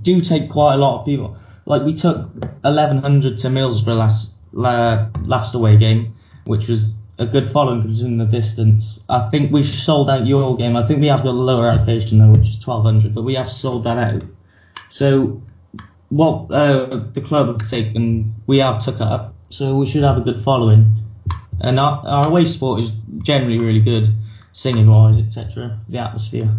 do 0.00 0.20
take 0.20 0.50
quite 0.50 0.74
a 0.74 0.78
lot 0.78 1.00
of 1.00 1.06
people. 1.06 1.36
Like 1.66 1.82
we 1.82 1.94
took 1.94 2.34
1100 2.62 3.38
to 3.38 3.48
Middlesbrough 3.48 3.96
last 3.96 4.32
last 4.52 5.54
away 5.54 5.76
game, 5.76 6.14
which 6.44 6.68
was 6.68 6.98
a 7.18 7.26
good 7.26 7.48
following 7.48 7.82
considering 7.82 8.18
the 8.18 8.24
distance. 8.24 9.00
I 9.08 9.28
think 9.28 9.52
we've 9.52 9.66
sold 9.66 10.08
out 10.08 10.26
your 10.26 10.56
game. 10.56 10.76
I 10.76 10.86
think 10.86 11.00
we 11.00 11.08
have 11.08 11.24
a 11.24 11.30
lower 11.30 11.68
allocation 11.68 12.18
though, 12.18 12.30
which 12.30 12.48
is 12.48 12.66
1200, 12.66 13.14
but 13.14 13.22
we 13.22 13.34
have 13.34 13.50
sold 13.50 13.84
that 13.84 13.98
out. 13.98 14.22
So 14.88 15.42
what 16.08 16.50
uh, 16.50 17.04
the 17.12 17.20
club 17.20 17.48
have 17.48 17.70
taken, 17.70 18.34
we 18.46 18.58
have 18.58 18.84
took 18.84 19.00
up. 19.00 19.34
So 19.50 19.76
we 19.76 19.86
should 19.86 20.02
have 20.02 20.16
a 20.16 20.20
good 20.20 20.40
following. 20.40 20.96
And 21.60 21.78
our, 21.78 22.02
our 22.06 22.28
away 22.28 22.44
sport 22.44 22.80
is 22.80 22.92
generally 23.22 23.58
really 23.58 23.80
good, 23.80 24.08
singing 24.52 24.88
wise, 24.90 25.18
etc. 25.18 25.78
The 25.88 25.98
atmosphere. 25.98 26.50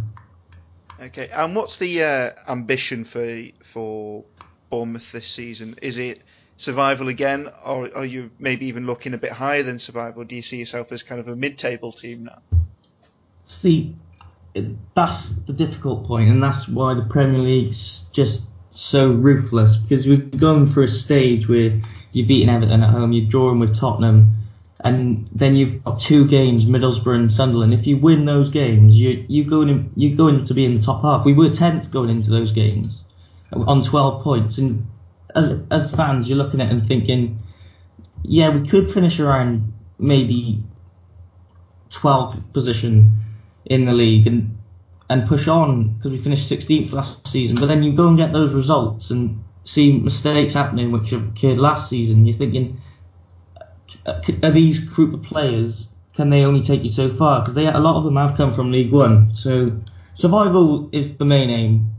Okay, 0.99 1.29
and 1.33 1.55
what's 1.55 1.77
the 1.77 2.03
uh, 2.03 2.31
ambition 2.47 3.03
for 3.03 3.43
for 3.73 4.23
Bournemouth 4.69 5.11
this 5.11 5.27
season? 5.27 5.75
Is 5.81 5.97
it 5.97 6.21
survival 6.55 7.07
again, 7.07 7.49
or 7.65 7.89
are 7.95 8.05
you 8.05 8.31
maybe 8.39 8.67
even 8.67 8.85
looking 8.85 9.13
a 9.13 9.17
bit 9.17 9.31
higher 9.31 9.63
than 9.63 9.79
survival? 9.79 10.23
Do 10.23 10.35
you 10.35 10.41
see 10.41 10.57
yourself 10.57 10.91
as 10.91 11.03
kind 11.03 11.19
of 11.19 11.27
a 11.27 11.35
mid-table 11.35 11.91
team 11.91 12.25
now? 12.25 12.41
See, 13.45 13.95
that's 14.95 15.33
the 15.43 15.53
difficult 15.53 16.05
point, 16.05 16.29
and 16.29 16.41
that's 16.41 16.67
why 16.67 16.93
the 16.93 17.03
Premier 17.03 17.39
League's 17.39 18.05
just 18.13 18.43
so 18.69 19.11
ruthless 19.11 19.75
because 19.75 20.07
we've 20.07 20.35
gone 20.37 20.65
through 20.65 20.85
a 20.85 20.87
stage 20.87 21.47
where 21.47 21.79
you're 22.11 22.27
beating 22.27 22.49
Everton 22.49 22.81
at 22.83 22.89
home, 22.89 23.11
you're 23.11 23.29
drawing 23.29 23.59
with 23.59 23.75
Tottenham, 23.75 24.35
and 24.79 25.27
then 25.31 25.55
you've 25.55 25.83
got 25.83 25.99
two 25.99 26.27
games, 26.27 26.65
Middlesbrough 26.65 27.15
and 27.15 27.31
Sunderland. 27.31 27.73
If 27.73 27.87
you 27.87 27.97
win 27.97 28.25
those 28.25 28.49
games, 28.49 28.95
you 28.95 29.25
you 29.27 29.45
going 29.45 29.69
in, 29.69 29.91
you 29.95 30.15
going 30.15 30.43
to 30.43 30.53
be 30.53 30.65
in 30.65 30.75
the 30.75 30.81
top 30.81 31.01
half. 31.01 31.25
We 31.25 31.33
were 31.33 31.49
tenth 31.49 31.89
going 31.89 32.09
into 32.09 32.29
those 32.29 32.51
games 32.51 33.03
on 33.51 33.83
12 33.83 34.23
points, 34.23 34.57
and 34.57 34.87
as 35.35 35.63
as 35.71 35.91
fans, 35.91 36.27
you're 36.27 36.37
looking 36.37 36.61
at 36.61 36.71
and 36.71 36.87
thinking, 36.87 37.39
yeah, 38.23 38.49
we 38.49 38.67
could 38.67 38.91
finish 38.91 39.19
around 39.19 39.73
maybe 39.99 40.63
12th 41.89 42.53
position 42.53 43.11
in 43.65 43.85
the 43.85 43.93
league 43.93 44.27
and 44.27 44.57
and 45.09 45.27
push 45.27 45.47
on 45.47 45.93
because 45.93 46.11
we 46.11 46.17
finished 46.17 46.49
16th 46.51 46.91
last 46.91 47.27
season. 47.27 47.55
But 47.59 47.67
then 47.67 47.83
you 47.83 47.93
go 47.93 48.07
and 48.07 48.17
get 48.17 48.33
those 48.33 48.53
results 48.53 49.11
and 49.11 49.43
see 49.63 49.99
mistakes 49.99 50.53
happening 50.53 50.91
which 50.91 51.11
occurred 51.11 51.59
last 51.59 51.89
season. 51.89 52.25
You're 52.25 52.37
thinking 52.37 52.81
are 54.05 54.51
these 54.51 54.79
group 54.79 55.13
of 55.13 55.23
players 55.23 55.89
can 56.13 56.29
they 56.29 56.45
only 56.45 56.61
take 56.61 56.83
you 56.83 56.89
so 56.89 57.09
far? 57.09 57.41
Because 57.41 57.55
they 57.55 57.65
a 57.65 57.79
lot 57.79 57.97
of 57.97 58.03
them 58.03 58.15
have 58.17 58.37
come 58.37 58.53
from 58.53 58.71
League 58.71 58.91
One, 58.91 59.35
so 59.35 59.79
survival 60.13 60.89
is 60.91 61.17
the 61.17 61.25
main 61.25 61.49
aim. 61.49 61.91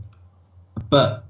But 0.89 1.24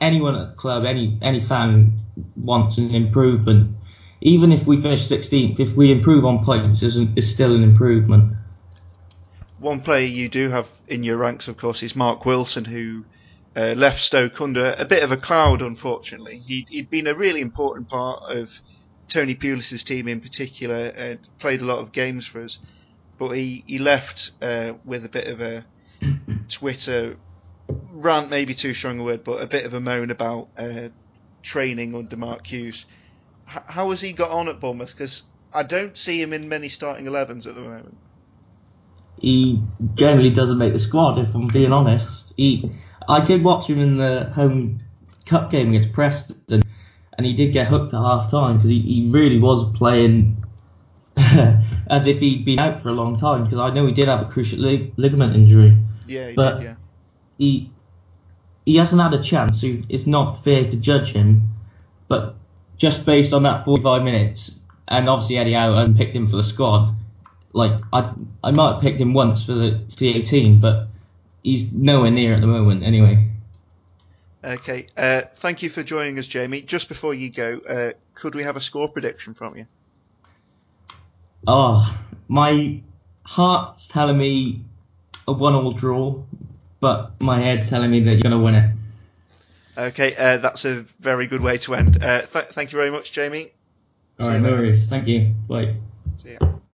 anyone 0.00 0.36
at 0.36 0.48
the 0.48 0.54
club, 0.54 0.84
any 0.84 1.18
any 1.22 1.40
fan 1.40 2.00
wants 2.36 2.78
an 2.78 2.94
improvement. 2.94 3.76
Even 4.20 4.50
if 4.50 4.66
we 4.66 4.80
finish 4.80 5.06
16th, 5.06 5.60
if 5.60 5.76
we 5.76 5.92
improve 5.92 6.24
on 6.24 6.44
points, 6.44 6.82
is 6.82 6.96
is 7.16 7.32
still 7.32 7.54
an 7.54 7.62
improvement. 7.62 8.36
One 9.58 9.80
player 9.80 10.06
you 10.06 10.28
do 10.28 10.50
have 10.50 10.68
in 10.86 11.02
your 11.02 11.16
ranks, 11.16 11.48
of 11.48 11.56
course, 11.56 11.82
is 11.82 11.96
Mark 11.96 12.24
Wilson, 12.26 12.64
who 12.64 13.04
uh, 13.56 13.74
left 13.76 13.98
Stoke 13.98 14.40
under 14.40 14.74
a 14.76 14.84
bit 14.84 15.02
of 15.02 15.12
a 15.12 15.16
cloud, 15.16 15.62
unfortunately. 15.62 16.42
He'd, 16.46 16.68
he'd 16.68 16.90
been 16.90 17.06
a 17.06 17.14
really 17.14 17.40
important 17.40 17.88
part 17.88 18.22
of 18.30 18.50
Tony 19.08 19.34
Pulis's 19.34 19.82
team 19.82 20.08
in 20.08 20.20
particular 20.20 20.92
uh, 20.96 21.14
played 21.38 21.62
a 21.62 21.64
lot 21.64 21.78
of 21.78 21.92
games 21.92 22.26
for 22.26 22.42
us, 22.42 22.58
but 23.18 23.30
he 23.30 23.64
he 23.66 23.78
left 23.78 24.32
uh, 24.42 24.74
with 24.84 25.04
a 25.04 25.08
bit 25.08 25.28
of 25.28 25.40
a 25.40 25.64
Twitter 26.48 27.16
rant, 27.68 28.30
maybe 28.30 28.54
too 28.54 28.74
strong 28.74 28.98
a 29.00 29.04
word, 29.04 29.24
but 29.24 29.42
a 29.42 29.46
bit 29.46 29.64
of 29.66 29.74
a 29.74 29.80
moan 29.80 30.10
about 30.10 30.48
uh, 30.56 30.88
training 31.42 31.94
under 31.94 32.16
Mark 32.16 32.46
Hughes. 32.46 32.86
H- 33.48 33.62
how 33.66 33.90
has 33.90 34.00
he 34.00 34.12
got 34.12 34.30
on 34.30 34.48
at 34.48 34.60
Bournemouth? 34.60 34.90
Because 34.92 35.22
I 35.52 35.62
don't 35.62 35.96
see 35.96 36.20
him 36.20 36.32
in 36.32 36.48
many 36.48 36.68
starting 36.68 37.06
11s 37.06 37.46
at 37.46 37.54
the 37.54 37.62
moment. 37.62 37.96
He 39.18 39.62
generally 39.94 40.30
doesn't 40.30 40.58
make 40.58 40.72
the 40.72 40.78
squad, 40.78 41.18
if 41.18 41.34
I'm 41.34 41.46
being 41.48 41.72
honest. 41.72 42.34
He, 42.36 42.70
I 43.08 43.24
did 43.24 43.42
watch 43.42 43.66
him 43.66 43.78
in 43.80 43.96
the 43.96 44.24
home 44.34 44.80
cup 45.24 45.50
game 45.50 45.70
against 45.70 45.92
Preston, 45.92 46.62
and 47.16 47.26
he 47.26 47.32
did 47.32 47.52
get 47.52 47.66
hooked 47.68 47.94
at 47.94 47.98
half 48.00 48.30
time 48.30 48.56
because 48.56 48.68
he, 48.70 48.80
he 48.82 49.08
really 49.10 49.38
was 49.38 49.72
playing 49.76 50.44
as 51.16 52.06
if 52.06 52.18
he'd 52.18 52.44
been 52.44 52.58
out 52.58 52.80
for 52.80 52.90
a 52.90 52.92
long 52.92 53.16
time. 53.16 53.44
Because 53.44 53.58
I 53.58 53.70
know 53.70 53.86
he 53.86 53.92
did 53.94 54.04
have 54.04 54.20
a 54.20 54.24
cruciate 54.26 54.58
lig- 54.58 54.92
ligament 54.98 55.34
injury. 55.34 55.78
Yeah, 56.06 56.28
he 56.28 56.34
But- 56.36 56.58
did, 56.58 56.64
yeah. 56.64 56.74
He 57.38 57.70
he 58.64 58.76
hasn't 58.76 59.00
had 59.00 59.14
a 59.14 59.22
chance, 59.22 59.60
so 59.60 59.78
it's 59.88 60.06
not 60.06 60.42
fair 60.42 60.68
to 60.68 60.76
judge 60.76 61.12
him. 61.12 61.42
But 62.08 62.34
just 62.76 63.06
based 63.06 63.32
on 63.32 63.44
that 63.44 63.64
45 63.64 64.02
minutes, 64.02 64.56
and 64.88 65.08
obviously 65.08 65.38
Eddie 65.38 65.54
Howe 65.54 65.74
hasn't 65.74 65.96
picked 65.96 66.14
him 66.14 66.26
for 66.26 66.36
the 66.36 66.44
squad. 66.44 66.90
Like 67.52 67.80
I 67.92 68.12
I 68.42 68.50
might 68.50 68.74
have 68.74 68.82
picked 68.82 69.00
him 69.00 69.14
once 69.14 69.44
for 69.44 69.52
the 69.52 69.80
for 69.90 69.96
the 69.96 70.16
18, 70.16 70.60
but 70.60 70.88
he's 71.42 71.72
nowhere 71.72 72.10
near 72.10 72.34
at 72.34 72.40
the 72.40 72.46
moment 72.46 72.82
anyway. 72.82 73.30
Okay, 74.44 74.86
uh, 74.96 75.22
thank 75.36 75.62
you 75.62 75.70
for 75.70 75.82
joining 75.82 76.18
us, 76.18 76.26
Jamie. 76.26 76.62
Just 76.62 76.88
before 76.88 77.14
you 77.14 77.30
go, 77.30 77.60
uh, 77.68 77.92
could 78.14 78.36
we 78.36 78.44
have 78.44 78.56
a 78.56 78.60
score 78.60 78.88
prediction 78.88 79.34
from 79.34 79.56
you? 79.56 79.66
Oh, 81.48 81.98
my 82.28 82.80
heart's 83.24 83.88
telling 83.88 84.18
me 84.18 84.64
a 85.26 85.32
one-all 85.32 85.72
draw, 85.72 86.22
but 86.86 87.20
my 87.20 87.40
head's 87.40 87.68
telling 87.68 87.90
me 87.90 87.98
that 88.04 88.12
you're 88.12 88.22
gonna 88.22 88.38
win 88.38 88.54
it. 88.54 88.70
Okay, 89.76 90.14
uh, 90.14 90.36
that's 90.36 90.64
a 90.64 90.84
very 91.00 91.26
good 91.26 91.40
way 91.40 91.58
to 91.58 91.74
end. 91.74 92.00
Uh, 92.00 92.22
th- 92.22 92.46
thank 92.52 92.70
you 92.70 92.78
very 92.78 92.92
much, 92.92 93.10
Jamie. 93.10 93.50
All 94.20 94.28
right, 94.28 94.40
no 94.40 94.50
worries. 94.52 94.88
Thank 94.88 95.08
you. 95.08 95.34
Bye. 95.48 95.74
See 96.22 96.36
ya. 96.40 96.58